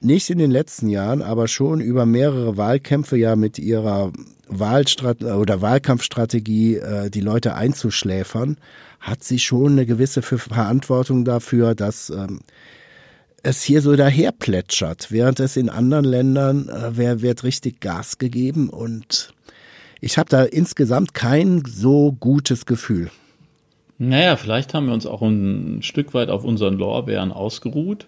nicht 0.00 0.30
in 0.30 0.38
den 0.38 0.50
letzten 0.50 0.88
Jahren, 0.88 1.22
aber 1.22 1.48
schon 1.48 1.80
über 1.80 2.06
mehrere 2.06 2.56
Wahlkämpfe 2.56 3.16
ja 3.16 3.34
mit 3.36 3.58
ihrer 3.58 4.12
Wahlstrat 4.48 5.22
oder 5.22 5.60
Wahlkampfstrategie 5.60 6.76
äh, 6.76 7.10
die 7.10 7.20
Leute 7.20 7.54
einzuschläfern, 7.54 8.58
hat 9.00 9.24
sie 9.24 9.38
schon 9.38 9.72
eine 9.72 9.86
gewisse 9.86 10.22
Ver- 10.22 10.38
Verantwortung 10.38 11.24
dafür, 11.24 11.74
dass 11.74 12.10
ähm, 12.10 12.40
es 13.42 13.62
hier 13.62 13.80
so 13.80 13.96
daher 13.96 14.32
plätschert, 14.32 15.10
während 15.10 15.40
es 15.40 15.56
in 15.56 15.68
anderen 15.68 16.04
Ländern 16.04 16.68
äh, 16.68 16.90
wer- 16.92 17.22
wird 17.22 17.42
richtig 17.42 17.80
Gas 17.80 18.18
gegeben 18.18 18.68
und 18.68 19.32
ich 20.00 20.18
habe 20.18 20.28
da 20.28 20.44
insgesamt 20.44 21.14
kein 21.14 21.62
so 21.66 22.12
gutes 22.12 22.66
Gefühl. 22.66 23.10
Naja, 23.98 24.36
vielleicht 24.36 24.74
haben 24.74 24.86
wir 24.86 24.94
uns 24.94 25.06
auch 25.06 25.22
ein 25.22 25.82
Stück 25.82 26.12
weit 26.12 26.28
auf 26.28 26.44
unseren 26.44 26.74
Lorbeeren 26.74 27.32
ausgeruht, 27.32 28.06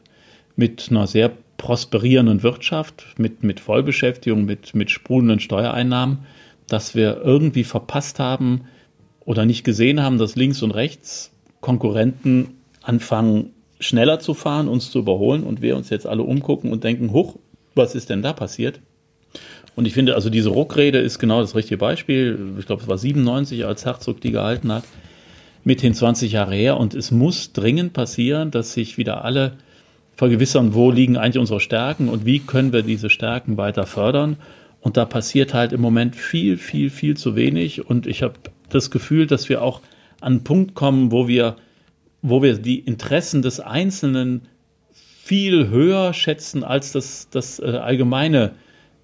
mit 0.54 0.88
einer 0.90 1.06
sehr 1.06 1.32
prosperierenden 1.58 2.42
Wirtschaft, 2.42 3.04
mit, 3.18 3.42
mit 3.42 3.60
Vollbeschäftigung, 3.60 4.46
mit, 4.46 4.74
mit 4.74 4.90
sprudelnden 4.90 5.40
Steuereinnahmen, 5.40 6.20
dass 6.66 6.94
wir 6.94 7.20
irgendwie 7.22 7.64
verpasst 7.64 8.18
haben 8.18 8.62
oder 9.20 9.44
nicht 9.44 9.64
gesehen 9.64 10.02
haben, 10.02 10.16
dass 10.16 10.36
links 10.36 10.62
und 10.62 10.70
rechts 10.70 11.32
Konkurrenten 11.60 12.54
anfangen, 12.82 13.50
schneller 13.80 14.20
zu 14.20 14.32
fahren, 14.32 14.68
uns 14.68 14.90
zu 14.90 15.00
überholen 15.00 15.44
und 15.44 15.60
wir 15.60 15.76
uns 15.76 15.90
jetzt 15.90 16.06
alle 16.06 16.22
umgucken 16.22 16.72
und 16.72 16.84
denken, 16.84 17.12
huch, 17.12 17.36
was 17.74 17.94
ist 17.94 18.08
denn 18.08 18.22
da 18.22 18.32
passiert? 18.32 18.80
Und 19.76 19.86
ich 19.86 19.92
finde, 19.92 20.14
also 20.14 20.30
diese 20.30 20.48
Ruckrede 20.48 20.98
ist 20.98 21.18
genau 21.18 21.40
das 21.40 21.54
richtige 21.54 21.78
Beispiel. 21.78 22.56
Ich 22.58 22.66
glaube, 22.66 22.82
es 22.82 22.88
war 22.88 22.98
97, 22.98 23.66
als 23.66 23.84
Herzog 23.84 24.20
die 24.20 24.32
gehalten 24.32 24.72
hat 24.72 24.84
mithin 25.64 25.94
20 25.94 26.32
Jahre 26.32 26.54
her 26.54 26.78
und 26.78 26.94
es 26.94 27.10
muss 27.10 27.52
dringend 27.52 27.92
passieren, 27.92 28.50
dass 28.50 28.72
sich 28.72 28.96
wieder 28.96 29.24
alle 29.24 29.58
vergewissern, 30.18 30.74
wo 30.74 30.90
liegen 30.90 31.16
eigentlich 31.16 31.38
unsere 31.38 31.60
Stärken 31.60 32.08
und 32.08 32.26
wie 32.26 32.40
können 32.40 32.72
wir 32.72 32.82
diese 32.82 33.08
Stärken 33.08 33.56
weiter 33.56 33.86
fördern. 33.86 34.36
Und 34.80 34.96
da 34.96 35.04
passiert 35.04 35.54
halt 35.54 35.72
im 35.72 35.80
Moment 35.80 36.16
viel, 36.16 36.56
viel, 36.56 36.90
viel 36.90 37.16
zu 37.16 37.36
wenig. 37.36 37.86
Und 37.88 38.08
ich 38.08 38.24
habe 38.24 38.34
das 38.68 38.90
Gefühl, 38.90 39.28
dass 39.28 39.48
wir 39.48 39.62
auch 39.62 39.80
an 40.20 40.32
einen 40.32 40.44
Punkt 40.44 40.74
kommen, 40.74 41.12
wo 41.12 41.28
wir, 41.28 41.54
wo 42.20 42.42
wir 42.42 42.54
die 42.54 42.80
Interessen 42.80 43.42
des 43.42 43.60
Einzelnen 43.60 44.42
viel 44.92 45.68
höher 45.68 46.12
schätzen 46.14 46.64
als 46.64 46.90
das, 46.90 47.28
das 47.30 47.60
äh, 47.60 47.66
allgemeine 47.66 48.54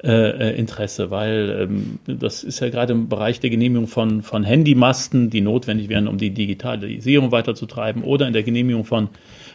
äh, 0.02 0.10
äh, 0.10 0.58
Interesse, 0.58 1.12
weil 1.12 1.68
ähm, 1.70 1.98
das 2.06 2.42
ist 2.42 2.58
ja 2.58 2.70
gerade 2.70 2.92
im 2.92 3.08
Bereich 3.08 3.38
der 3.38 3.50
Genehmigung 3.50 3.86
von, 3.86 4.22
von 4.22 4.42
Handymasten, 4.42 5.30
die 5.30 5.42
notwendig 5.42 5.88
wären, 5.88 6.08
um 6.08 6.18
die 6.18 6.30
Digitalisierung 6.30 7.30
weiterzutreiben, 7.30 8.02
oder 8.02 8.26
in 8.26 8.32
der 8.32 8.42
Genehmigung 8.42 8.84
von, 8.84 9.10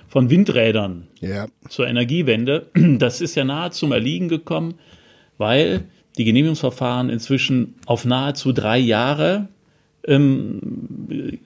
von 0.09 0.29
Windrädern 0.29 1.07
Ja, 1.21 1.47
zur 1.69 1.87
Energiewende. 1.87 2.67
Das 2.99 3.21
ist 3.21 3.35
ja 3.35 3.45
nahe 3.45 3.71
zum 3.71 3.91
Erliegen 3.91 4.27
gekommen, 4.27 4.73
weil 5.37 5.85
die 6.17 6.25
Genehmigungsverfahren 6.25 7.09
inzwischen 7.09 7.75
auf 7.85 8.03
nahezu 8.03 8.51
drei 8.51 8.77
Jahre, 8.77 9.47
ähm, 10.05 10.59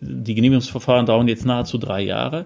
die 0.01 0.33
Genehmigungsverfahren 0.33 1.05
dauern 1.05 1.27
jetzt 1.27 1.45
nahezu 1.45 1.77
drei 1.77 2.01
Jahre, 2.01 2.45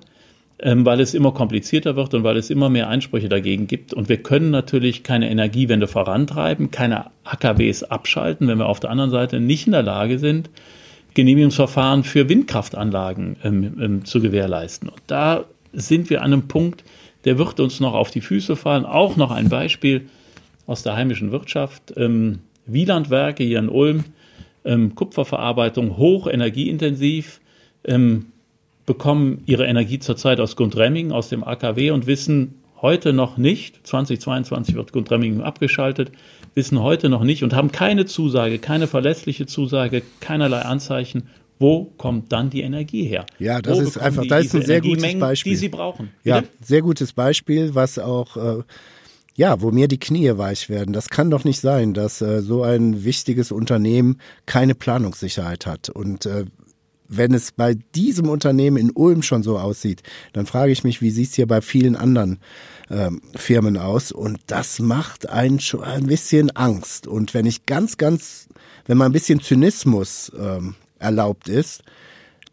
ähm, 0.59 0.85
weil 0.85 0.99
es 0.99 1.13
immer 1.13 1.31
komplizierter 1.31 1.95
wird 1.95 2.13
und 2.15 2.23
weil 2.23 2.35
es 2.37 2.49
immer 2.49 2.69
mehr 2.69 2.89
Einsprüche 2.89 3.29
dagegen 3.29 3.67
gibt. 3.67 3.93
Und 3.93 4.09
wir 4.09 4.17
können 4.17 4.49
natürlich 4.49 5.03
keine 5.03 5.29
Energiewende 5.29 5.87
vorantreiben, 5.87 6.71
keine 6.71 7.11
AKWs 7.23 7.83
abschalten, 7.83 8.47
wenn 8.47 8.57
wir 8.57 8.65
auf 8.65 8.79
der 8.79 8.89
anderen 8.89 9.11
Seite 9.11 9.39
nicht 9.39 9.67
in 9.67 9.73
der 9.73 9.83
Lage 9.83 10.17
sind, 10.17 10.49
Genehmigungsverfahren 11.13 12.03
für 12.03 12.29
Windkraftanlagen 12.29 13.37
ähm, 13.43 13.77
ähm, 13.79 14.05
zu 14.05 14.21
gewährleisten. 14.21 14.89
Und 14.89 15.01
da 15.07 15.45
sind 15.73 16.09
wir 16.09 16.21
an 16.21 16.33
einem 16.33 16.47
Punkt, 16.47 16.83
der 17.25 17.37
wird 17.37 17.59
uns 17.59 17.79
noch 17.79 17.93
auf 17.93 18.11
die 18.11 18.21
Füße 18.21 18.55
fallen. 18.55 18.85
Auch 18.85 19.15
noch 19.15 19.31
ein 19.31 19.49
Beispiel 19.49 20.07
aus 20.65 20.83
der 20.83 20.95
heimischen 20.95 21.31
Wirtschaft. 21.31 21.93
Ähm, 21.95 22.39
Wielandwerke 22.65 23.43
hier 23.43 23.59
in 23.59 23.69
Ulm, 23.69 24.05
ähm, 24.65 24.95
Kupferverarbeitung, 24.95 25.97
hoch 25.97 26.27
energieintensiv, 26.27 27.39
ähm, 27.85 28.27
bekommen 28.85 29.43
ihre 29.45 29.65
Energie 29.65 29.99
zurzeit 29.99 30.39
aus 30.39 30.55
Gundremmingen, 30.55 31.11
aus 31.11 31.29
dem 31.29 31.43
AKW 31.43 31.91
und 31.91 32.07
wissen 32.07 32.55
heute 32.81 33.11
noch 33.11 33.37
nicht, 33.37 33.85
2022 33.87 34.75
wird 34.75 34.93
Gundremmingen 34.93 35.41
abgeschaltet, 35.41 36.11
wissen 36.53 36.81
heute 36.81 37.09
noch 37.09 37.23
nicht 37.23 37.43
und 37.43 37.53
haben 37.53 37.71
keine 37.71 38.05
Zusage, 38.05 38.59
keine 38.59 38.87
verlässliche 38.87 39.45
Zusage, 39.45 40.03
keinerlei 40.19 40.61
Anzeichen, 40.61 41.29
wo 41.59 41.85
kommt 41.97 42.31
dann 42.31 42.49
die 42.49 42.61
Energie 42.61 43.03
her? 43.05 43.25
Ja, 43.39 43.61
das 43.61 43.77
Wo 43.77 43.81
ist 43.81 43.97
einfach- 43.97 44.21
die 44.23 44.27
das 44.29 44.45
ist 44.45 44.55
ein 44.55 44.65
sehr 44.65 44.81
gutes 44.81 45.19
Beispiel. 45.19 45.51
Die 45.53 45.57
sie 45.57 45.69
brauchen. 45.69 46.09
Ja, 46.23 46.41
Bitte? 46.41 46.53
sehr 46.63 46.81
gutes 46.81 47.13
Beispiel, 47.13 47.73
was 47.75 47.97
auch, 47.99 48.37
äh, 48.37 48.63
ja, 49.35 49.61
wo 49.61 49.71
mir 49.71 49.87
die 49.87 49.99
Knie 49.99 50.37
weich 50.37 50.69
werden. 50.69 50.93
Das 50.93 51.09
kann 51.09 51.29
doch 51.29 51.43
nicht 51.43 51.59
sein, 51.61 51.93
dass 51.93 52.21
äh, 52.21 52.41
so 52.41 52.63
ein 52.63 53.03
wichtiges 53.03 53.51
Unternehmen 53.51 54.19
keine 54.45 54.75
Planungssicherheit 54.75 55.65
hat. 55.65 55.89
Und 55.89 56.25
äh, 56.25 56.45
wenn 57.09 57.33
es 57.33 57.51
bei 57.53 57.75
diesem 57.95 58.29
Unternehmen 58.29 58.77
in 58.77 58.91
Ulm 58.91 59.21
schon 59.23 59.41
so 59.43 59.57
aussieht, 59.57 60.03
dann 60.33 60.45
frage 60.45 60.71
ich 60.71 60.83
mich, 60.83 61.01
wie 61.01 61.09
sieht 61.11 61.29
es 61.29 61.35
hier 61.35 61.47
bei 61.47 61.61
vielen 61.61 61.95
anderen 61.95 62.39
ähm, 62.89 63.21
Firmen 63.35 63.77
aus? 63.77 64.11
Und 64.11 64.39
das 64.47 64.79
macht 64.79 65.29
einen 65.29 65.59
schon 65.59 65.83
ein 65.83 66.05
bisschen 66.07 66.49
Angst. 66.55 67.07
Und 67.07 67.33
wenn 67.33 67.45
ich 67.45 67.65
ganz, 67.65 67.97
ganz, 67.97 68.47
wenn 68.87 68.97
mal 68.97 69.05
ein 69.05 69.11
bisschen 69.13 69.39
Zynismus 69.39 70.31
ähm, 70.37 70.75
erlaubt 70.99 71.49
ist, 71.49 71.83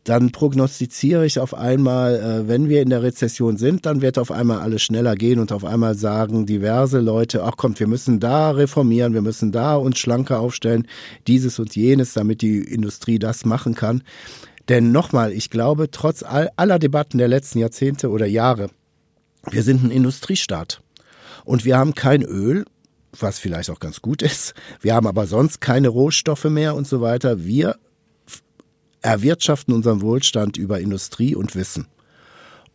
dann 0.04 0.33
prognostiziere 0.33 1.24
ich 1.24 1.38
auf 1.38 1.54
einmal, 1.54 2.16
äh, 2.16 2.48
wenn 2.48 2.68
wir 2.68 2.83
in 2.83 2.90
der 2.90 3.02
Rezession 3.02 3.57
sind, 3.57 3.87
dann 3.87 4.02
wird 4.02 4.18
auf 4.18 4.30
einmal 4.30 4.61
alles 4.61 4.83
schneller 4.83 5.16
gehen 5.16 5.40
und 5.40 5.50
auf 5.50 5.64
einmal 5.64 5.94
sagen 5.94 6.44
diverse 6.44 7.00
Leute, 7.00 7.42
ach 7.42 7.57
kommt, 7.57 7.80
wir 7.80 7.87
müssen 7.87 8.20
da 8.20 8.50
reformieren, 8.50 9.14
wir 9.14 9.22
müssen 9.22 9.50
da 9.50 9.76
uns 9.76 9.98
schlanker 9.98 10.40
aufstellen, 10.40 10.87
dieses 11.26 11.59
und 11.59 11.74
jenes, 11.74 12.12
damit 12.12 12.42
die 12.42 12.59
Industrie 12.59 13.18
das 13.18 13.46
machen 13.46 13.74
kann. 13.74 14.02
Denn 14.68 14.92
nochmal, 14.92 15.33
ich 15.33 15.50
glaube, 15.50 15.90
trotz 15.90 16.22
all, 16.22 16.50
aller 16.57 16.78
Debatten 16.78 17.18
der 17.18 17.28
letzten 17.28 17.59
Jahrzehnte 17.59 18.11
oder 18.11 18.26
Jahre, 18.26 18.68
wir 19.50 19.62
sind 19.62 19.85
ein 19.85 19.90
Industriestaat 19.90 20.83
und 21.44 21.64
wir 21.64 21.78
haben 21.78 21.94
kein 21.94 22.22
Öl, 22.22 22.64
was 23.18 23.38
vielleicht 23.38 23.70
auch 23.70 23.80
ganz 23.80 24.02
gut 24.02 24.22
ist. 24.22 24.54
Wir 24.80 24.94
haben 24.94 25.07
aber 25.07 25.26
sonst 25.26 25.61
keine 25.61 25.88
Rohstoffe 25.88 26.44
mehr 26.44 26.74
und 26.74 26.87
so 26.87 27.00
weiter. 27.00 27.44
Wir 27.44 27.76
erwirtschaften 29.04 29.74
unseren 29.74 30.00
Wohlstand 30.00 30.56
über 30.56 30.80
Industrie 30.80 31.34
und 31.34 31.54
Wissen. 31.54 31.86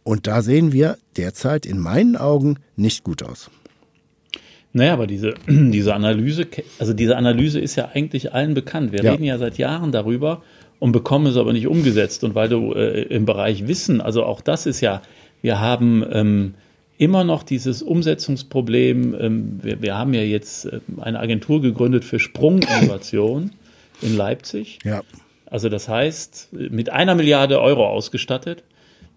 Und 0.04 0.28
da 0.28 0.42
sehen 0.42 0.72
wir 0.72 0.98
derzeit 1.18 1.66
in 1.66 1.80
meinen 1.80 2.16
Augen 2.16 2.58
nicht 2.76 3.04
gut 3.04 3.24
aus. 3.24 3.50
Naja, 4.72 4.94
aber 4.94 5.08
diese, 5.08 5.34
diese 5.48 5.96
Analyse, 5.96 6.48
also 6.78 6.94
diese 6.94 7.18
Analyse 7.18 7.60
ist 7.60 7.76
ja 7.76 7.90
eigentlich 7.94 8.34
allen 8.34 8.54
bekannt. 8.54 8.92
Wir 8.92 9.04
Ja. 9.04 9.12
reden 9.12 9.24
ja 9.24 9.38
seit 9.38 9.58
Jahren 9.58 9.92
darüber 9.92 10.44
und 10.78 10.92
bekommen 10.92 11.26
es 11.26 11.36
aber 11.36 11.52
nicht 11.52 11.68
umgesetzt. 11.68 12.24
Und 12.24 12.36
weil 12.36 12.48
du 12.48 12.74
äh, 12.74 13.02
im 13.04 13.26
Bereich 13.26 13.68
Wissen, 13.68 14.00
also 14.00 14.24
auch 14.24 14.42
das 14.42 14.68
ist 14.68 14.82
ja, 14.82 15.02
wir 15.42 15.60
haben 15.60 16.06
ähm, 16.12 16.54
immer 17.00 17.24
noch 17.24 17.42
dieses 17.42 17.82
Umsetzungsproblem. 17.82 19.16
Ähm, 19.20 19.60
wir, 19.64 19.82
wir, 19.82 19.98
haben 19.98 20.14
ja 20.14 20.22
jetzt 20.22 20.66
ähm, 20.66 20.82
eine 21.02 21.20
Agentur 21.20 21.62
gegründet 21.62 22.06
für 22.06 22.20
Sprunginnovation 22.20 23.52
in 24.02 24.16
Leipzig. 24.16 24.80
Ja. 24.84 25.02
Also 25.50 25.70
das 25.70 25.90
heißt, 25.90 26.50
mit 26.52 26.90
einer 26.90 27.16
Milliarde 27.16 27.60
Euro 27.62 27.88
ausgestattet. 27.88 28.64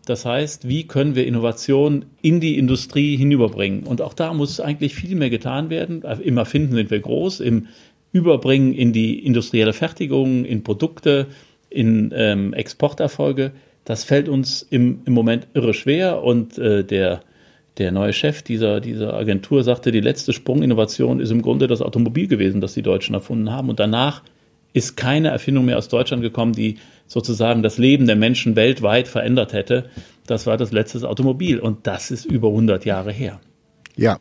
Das 0.07 0.25
heißt, 0.25 0.67
wie 0.67 0.87
können 0.87 1.15
wir 1.15 1.27
Innovation 1.27 2.07
in 2.23 2.41
die 2.41 2.59
Industrie 2.59 3.17
hinüberbringen? 3.17 3.85
Und 3.85 4.01
auch 4.01 4.15
da 4.15 4.35
muss 4.35 4.59
eigentlich 4.59 4.95
viel 4.95 5.15
mehr 5.15 5.31
getan 5.31 5.71
werden. 5.71 6.03
Im 6.23 6.39
Erfinden 6.39 6.75
sind 6.75 6.91
wir 6.91 7.01
groß, 7.01 7.41
im 7.41 7.69
Überbringen 8.13 8.75
in 8.75 8.93
die 8.93 9.25
industrielle 9.25 9.73
Fertigung, 9.73 10.45
in 10.45 10.65
Produkte, 10.65 11.29
in 11.71 12.13
ähm, 12.15 12.53
Exporterfolge. 12.53 13.53
Das 13.85 14.05
fällt 14.05 14.29
uns 14.29 14.67
im, 14.69 15.01
im 15.05 15.13
Moment 15.13 15.47
irre 15.55 15.73
schwer 15.73 16.23
und 16.23 16.59
äh, 16.59 16.85
der, 16.85 17.23
der 17.79 17.91
neue 17.91 18.13
Chef 18.13 18.43
dieser, 18.43 18.81
dieser 18.81 19.15
Agentur 19.15 19.65
sagte, 19.65 19.93
die 19.93 20.01
letzte 20.01 20.33
Sprunginnovation 20.33 21.21
ist 21.21 21.31
im 21.31 21.43
Grunde 21.43 21.69
das 21.69 21.81
Automobil 21.81 22.29
gewesen, 22.29 22.61
das 22.61 22.75
die 22.75 22.83
Deutschen 22.83 23.15
erfunden 23.15 23.51
haben. 23.51 23.71
Und 23.71 23.81
danach 23.81 24.23
ist 24.73 24.97
keine 24.97 25.29
Erfindung 25.29 25.65
mehr 25.65 25.79
aus 25.79 25.89
Deutschland 25.89 26.23
gekommen, 26.23 26.53
die 26.53 26.79
sozusagen 27.07 27.63
das 27.63 27.79
Leben 27.79 28.07
der 28.07 28.17
Menschen 28.17 28.57
weltweit 28.57 29.09
verändert 29.09 29.53
hätte. 29.53 29.91
Das 30.27 30.47
war 30.47 30.57
das 30.57 30.73
letzte 30.73 31.09
Automobil 31.09 31.59
und 31.59 31.87
das 31.87 32.11
ist 32.11 32.25
über 32.25 32.49
100 32.49 32.85
Jahre 32.85 33.13
her. 33.13 33.41
Ja, 33.97 34.17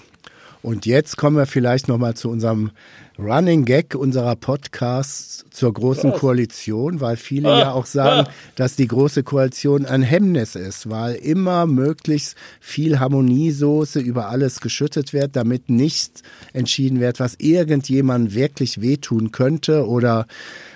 und 0.63 0.85
jetzt 0.85 1.17
kommen 1.17 1.37
wir 1.37 1.47
vielleicht 1.47 1.87
nochmal 1.87 2.13
zu 2.13 2.29
unserem 2.29 2.71
Running 3.17 3.65
Gag 3.65 3.95
unserer 3.95 4.35
Podcasts 4.35 5.45
zur 5.51 5.73
Großen 5.73 6.11
Was? 6.11 6.19
Koalition, 6.19 7.01
weil 7.01 7.17
viele 7.17 7.49
ah, 7.49 7.59
ja 7.59 7.71
auch 7.71 7.85
sagen, 7.85 8.27
ah. 8.27 8.31
dass 8.55 8.75
die 8.75 8.87
Große 8.87 9.23
Koalition 9.23 9.85
ein 9.85 10.01
Hemmnis 10.01 10.55
ist, 10.55 10.89
weil 10.89 11.15
immer 11.15 11.65
möglichst 11.65 12.35
viel 12.59 12.99
Harmoniesoße 12.99 13.99
über 13.99 14.29
alles 14.29 14.61
geschüttet 14.61 15.13
wird, 15.13 15.35
damit 15.35 15.69
nichts 15.69 16.21
entschieden 16.53 16.99
wird, 16.99 17.19
was 17.19 17.35
irgendjemand 17.37 18.33
wirklich 18.33 18.81
wehtun 18.81 19.31
könnte 19.31 19.87
oder 19.87 20.25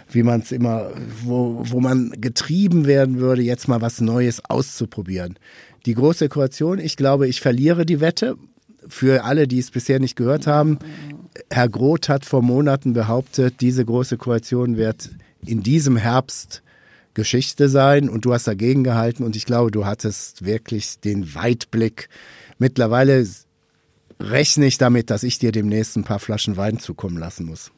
wie 0.09 0.23
man 0.23 0.41
es 0.41 0.51
immer, 0.51 0.91
wo, 1.23 1.61
wo 1.63 1.79
man 1.79 2.11
getrieben 2.19 2.85
werden 2.85 3.19
würde, 3.19 3.41
jetzt 3.41 3.67
mal 3.67 3.81
was 3.81 4.01
Neues 4.01 4.43
auszuprobieren. 4.45 5.37
Die 5.85 5.93
Große 5.93 6.29
Koalition, 6.29 6.79
ich 6.79 6.95
glaube, 6.95 7.27
ich 7.27 7.41
verliere 7.41 7.85
die 7.85 8.01
Wette, 8.01 8.37
für 8.87 9.23
alle, 9.23 9.47
die 9.47 9.59
es 9.59 9.71
bisher 9.71 9.99
nicht 9.99 10.15
gehört 10.15 10.47
haben, 10.47 10.79
Herr 11.49 11.69
Groth 11.69 12.09
hat 12.09 12.25
vor 12.25 12.41
Monaten 12.41 12.93
behauptet, 12.93 13.61
diese 13.61 13.85
große 13.85 14.17
Koalition 14.17 14.77
wird 14.77 15.11
in 15.45 15.63
diesem 15.63 15.97
Herbst 15.97 16.63
Geschichte 17.13 17.69
sein 17.69 18.09
und 18.09 18.25
du 18.25 18.33
hast 18.33 18.47
dagegen 18.47 18.83
gehalten 18.83 19.23
und 19.23 19.35
ich 19.35 19.45
glaube, 19.45 19.71
du 19.71 19.85
hattest 19.85 20.45
wirklich 20.45 20.99
den 20.99 21.33
Weitblick. 21.33 22.09
Mittlerweile 22.57 23.25
rechne 24.19 24.65
ich 24.65 24.77
damit, 24.77 25.09
dass 25.09 25.23
ich 25.23 25.39
dir 25.39 25.51
demnächst 25.51 25.95
ein 25.97 26.03
paar 26.03 26.19
Flaschen 26.19 26.57
Wein 26.57 26.77
zukommen 26.79 27.17
lassen 27.17 27.45
muss. 27.45 27.71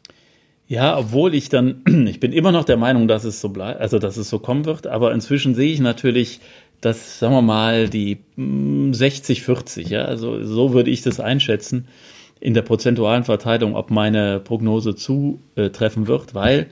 Ja, 0.68 0.98
obwohl 0.98 1.34
ich 1.34 1.50
dann, 1.50 1.82
ich 2.08 2.20
bin 2.20 2.34
immer 2.34 2.52
noch 2.52 2.66
der 2.66 2.78
Meinung, 2.78 3.08
dass 3.08 3.24
es 3.24 3.40
so 3.40 3.50
bleibt, 3.50 3.80
also 3.80 4.00
dass 4.00 4.18
es 4.18 4.30
so 4.30 4.40
kommen 4.40 4.66
wird, 4.66 4.88
aber 4.88 5.14
inzwischen 5.14 5.56
sehe 5.56 5.72
ich 5.72 5.80
natürlich 5.80 6.42
dass, 6.82 7.20
sagen 7.20 7.34
wir 7.34 7.42
mal, 7.42 7.90
die 7.90 8.20
60, 8.36 9.40
hm, 9.40 9.46
40, 9.46 9.90
ja, 9.90 10.06
also 10.06 10.44
so 10.44 10.74
würde 10.74 10.92
ich 10.92 11.02
das 11.02 11.20
einschätzen 11.20 11.88
in 12.40 12.54
der 12.54 12.62
prozentualen 12.62 13.24
Verteilung, 13.24 13.76
ob 13.76 13.90
meine 13.90 14.40
Prognose 14.40 14.96
zutreffen 14.96 16.08
wird, 16.08 16.36
weil 16.36 16.68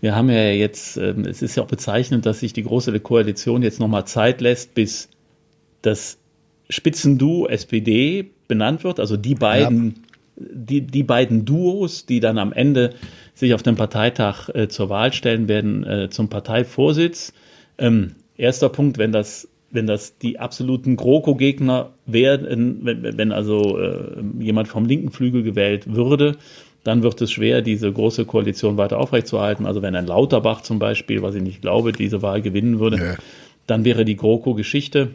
wir 0.00 0.16
haben 0.16 0.30
ja 0.30 0.50
jetzt, 0.50 0.96
ähm, 0.96 1.26
es 1.26 1.42
ist 1.42 1.56
ja 1.56 1.62
auch 1.62 1.68
bezeichnend, 1.68 2.24
dass 2.24 2.40
sich 2.40 2.54
die 2.54 2.62
Große 2.62 2.98
Koalition 3.00 3.62
jetzt 3.62 3.80
nochmal 3.80 4.06
Zeit 4.06 4.40
lässt, 4.40 4.74
bis 4.74 5.10
das 5.82 6.18
Spitzenduo 6.70 7.46
SPD 7.46 8.30
benannt 8.48 8.82
wird, 8.82 8.98
also 8.98 9.16
die 9.16 9.34
beiden, 9.34 10.04
ja. 10.38 10.46
die, 10.52 10.80
die 10.80 11.02
beiden 11.02 11.44
Duos, 11.44 12.06
die 12.06 12.20
dann 12.20 12.38
am 12.38 12.52
Ende 12.52 12.94
sich 13.34 13.52
auf 13.52 13.62
dem 13.62 13.76
Parteitag 13.76 14.48
äh, 14.54 14.68
zur 14.68 14.88
Wahl 14.88 15.12
stellen 15.12 15.48
werden, 15.48 15.84
äh, 15.84 16.08
zum 16.10 16.28
Parteivorsitz. 16.28 17.32
Ähm, 17.78 18.12
erster 18.40 18.68
Punkt, 18.68 18.98
wenn 18.98 19.12
das 19.12 19.48
wenn 19.72 19.86
das 19.86 20.18
die 20.18 20.38
absoluten 20.38 20.96
GroKo-Gegner 20.96 21.90
wären, 22.04 22.80
wenn, 22.84 23.16
wenn 23.16 23.32
also 23.32 23.78
äh, 23.78 24.20
jemand 24.40 24.68
vom 24.68 24.84
linken 24.84 25.10
Flügel 25.10 25.42
gewählt 25.42 25.94
würde, 25.94 26.36
dann 26.82 27.02
wird 27.02 27.20
es 27.20 27.30
schwer, 27.30 27.62
diese 27.62 27.92
große 27.92 28.24
Koalition 28.24 28.76
weiter 28.76 28.98
aufrechtzuerhalten. 28.98 29.66
Also 29.66 29.82
wenn 29.82 29.94
ein 29.94 30.06
Lauterbach 30.06 30.62
zum 30.62 30.78
Beispiel, 30.78 31.22
was 31.22 31.34
ich 31.34 31.42
nicht 31.42 31.62
glaube, 31.62 31.92
diese 31.92 32.22
Wahl 32.22 32.42
gewinnen 32.42 32.80
würde, 32.80 32.96
ja. 32.96 33.14
dann 33.66 33.84
wäre 33.84 34.04
die 34.04 34.16
GroKo-Geschichte 34.16 35.10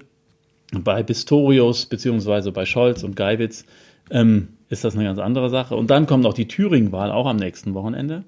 bei 0.71 1.03
Pistorius 1.03 1.85
beziehungsweise 1.85 2.51
bei 2.51 2.65
Scholz 2.65 3.03
und 3.03 3.15
Geiwitz 3.15 3.65
ähm, 4.09 4.49
ist 4.69 4.83
das 4.83 4.95
eine 4.95 5.05
ganz 5.05 5.19
andere 5.19 5.49
Sache. 5.49 5.75
Und 5.75 5.89
dann 5.89 6.05
kommt 6.05 6.23
noch 6.23 6.33
die 6.33 6.47
Thüringen-Wahl 6.47 7.11
auch 7.11 7.25
am 7.27 7.37
nächsten 7.37 7.73
Wochenende. 7.73 8.23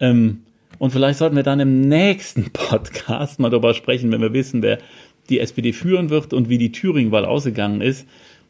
Ähm, 0.00 0.42
und 0.78 0.90
vielleicht 0.90 1.18
sollten 1.18 1.36
wir 1.36 1.42
dann 1.42 1.60
im 1.60 1.80
nächsten 1.82 2.50
Podcast 2.52 3.40
mal 3.40 3.50
darüber 3.50 3.74
sprechen, 3.74 4.12
wenn 4.12 4.20
wir 4.20 4.32
wissen, 4.32 4.62
wer 4.62 4.78
die 5.28 5.40
SPD 5.40 5.72
führen 5.72 6.10
wird 6.10 6.32
und 6.32 6.48
wie 6.48 6.58
die 6.58 6.72
Thüringen-Wahl 6.72 7.24
ausgegangen 7.24 7.80
ist, 7.80 8.06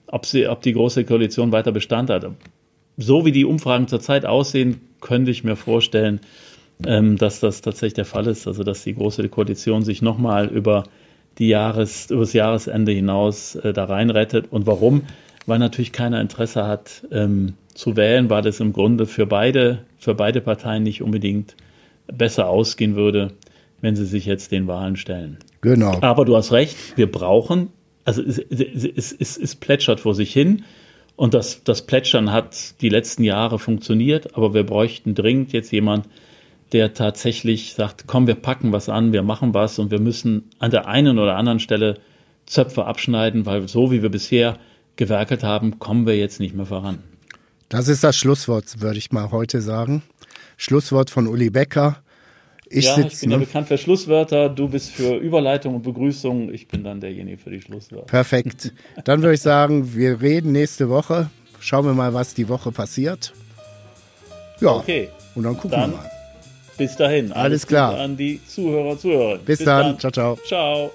ob, 0.07 0.27
sie, 0.27 0.47
ob 0.47 0.63
die 0.63 0.73
Große 0.73 1.05
Koalition 1.05 1.53
weiter 1.53 1.73
Bestand 1.73 2.11
hat. 2.11 2.27
So 2.97 3.25
wie 3.25 3.33
die 3.33 3.45
Umfragen 3.45 3.89
zurzeit 3.89 4.27
aussehen, 4.27 4.81
könnte 5.01 5.31
ich 5.31 5.45
mir 5.45 5.57
vorstellen, 5.57 6.21
ähm, 6.87 7.17
dass 7.17 7.41
das 7.41 7.61
tatsächlich 7.61 7.95
der 7.95 8.05
Fall 8.05 8.27
ist. 8.27 8.47
Also 8.47 8.63
dass 8.63 8.85
die 8.85 8.95
Große 8.95 9.29
Koalition 9.29 9.83
sich 9.83 10.03
nochmal 10.03 10.49
über 10.49 10.85
die 11.39 11.49
Jahres, 11.49 12.11
über 12.11 12.21
das 12.21 12.33
Jahresende 12.33 12.93
hinaus 12.93 13.57
äh, 13.57 13.73
da 13.73 13.85
reinrettet. 13.85 14.47
Und 14.51 14.67
warum? 14.67 15.03
Weil 15.47 15.59
natürlich 15.59 15.93
keiner 15.93 16.21
Interesse 16.21 16.67
hat 16.67 17.07
ähm, 17.11 17.55
zu 17.75 17.97
wählen, 17.97 18.29
weil 18.29 18.47
es 18.47 18.61
im 18.61 18.73
Grunde 18.73 19.07
für 19.07 19.27
beide, 19.27 19.85
für 19.99 20.15
beide 20.15 20.41
Parteien 20.41 20.83
nicht 20.83 21.03
unbedingt 21.03 21.57
besser 22.13 22.49
ausgehen 22.49 22.97
würde, 22.97 23.33
wenn 23.81 23.97
sie 23.97 24.07
sich 24.07 24.27
jetzt 24.27 24.53
den 24.53 24.67
Wahlen 24.67 24.97
stellen. 24.97 25.39
Genau. 25.61 25.99
Aber 26.01 26.25
du 26.25 26.37
hast 26.37 26.53
recht, 26.53 26.77
wir 26.97 27.11
brauchen, 27.11 27.71
also 28.05 28.23
es, 28.23 28.39
es, 28.39 29.13
es, 29.13 29.37
es 29.37 29.57
plätschert 29.57 30.01
vor 30.01 30.15
sich 30.15 30.33
hin 30.33 30.65
und 31.17 31.35
das, 31.35 31.65
das 31.65 31.83
Plätschern 31.83 32.33
hat 32.33 32.81
die 32.81 32.89
letzten 32.89 33.25
Jahre 33.25 33.59
funktioniert, 33.59 34.37
aber 34.37 34.55
wir 34.55 34.65
bräuchten 34.65 35.15
dringend 35.15 35.53
jetzt 35.53 35.73
jemand, 35.73 36.09
der 36.73 36.95
tatsächlich 36.95 37.75
sagt, 37.75 38.05
komm, 38.07 38.27
wir 38.27 38.35
packen 38.35 38.73
was 38.73 38.89
an, 38.89 39.13
wir 39.13 39.23
machen 39.23 39.55
was 39.55 39.79
und 39.79 39.91
wir 39.91 40.01
müssen 40.01 40.51
an 40.59 40.71
der 40.71 40.87
einen 40.87 41.19
oder 41.19 41.37
anderen 41.37 41.61
Stelle 41.61 41.99
Zöpfe 42.47 42.85
abschneiden, 42.85 43.47
weil 43.47 43.69
so 43.69 43.91
wie 43.91 44.03
wir 44.03 44.11
bisher 44.11 44.59
gewerkelt 44.97 45.43
haben, 45.43 45.79
kommen 45.79 46.07
wir 46.07 46.17
jetzt 46.17 46.41
nicht 46.41 46.55
mehr 46.55 46.67
voran. 46.67 46.99
Das 47.69 47.89
ist 47.89 48.03
das 48.05 48.17
Schlusswort, 48.17 48.81
würde 48.81 48.99
ich 48.99 49.13
mal 49.13 49.31
heute 49.31 49.61
sagen. 49.61 50.03
Schlusswort 50.59 51.09
von 51.09 51.27
Uli 51.27 51.49
Becker. 51.49 52.03
Ich, 52.69 52.85
ja, 52.85 52.97
sitz, 52.97 53.15
ich 53.15 53.21
bin 53.21 53.31
ne? 53.31 53.37
ja 53.37 53.41
bekannt 53.41 53.69
für 53.69 53.79
Schlusswörter, 53.79 54.51
du 54.51 54.69
bist 54.69 54.91
für 54.91 55.17
Überleitung 55.17 55.77
und 55.77 55.83
Begrüßung, 55.83 56.53
ich 56.53 56.69
bin 56.69 56.85
dann 56.85 57.01
derjenige 57.01 57.39
für 57.39 57.49
die 57.49 57.63
Schlusswörter. 57.63 58.05
Perfekt. 58.05 58.75
Dann 59.05 59.23
würde 59.23 59.35
ich 59.35 59.41
sagen, 59.41 59.95
wir 59.95 60.21
reden 60.21 60.53
nächste 60.53 60.91
Woche. 60.91 61.31
Schauen 61.61 61.87
wir 61.87 61.95
mal, 61.95 62.13
was 62.13 62.35
die 62.35 62.49
Woche 62.51 62.71
passiert. 62.71 63.33
Ja. 64.61 64.73
Okay. 64.73 65.09
Und 65.35 65.45
dann 65.45 65.55
gucken 65.55 65.71
dann 65.71 65.91
wir 65.93 65.97
mal. 65.97 66.11
Bis 66.77 66.97
dahin. 66.97 67.33
Alles, 67.33 67.45
Alles 67.45 67.67
klar. 67.67 67.99
An 67.99 68.17
die 68.17 68.41
Zuhörer, 68.47 68.99
Zuhörer. 68.99 69.39
Bis, 69.39 69.59
bis 69.59 69.65
dann. 69.65 69.99
dann. 69.99 69.99
Ciao, 69.99 70.13
ciao. 70.13 70.39
Ciao. 70.47 70.91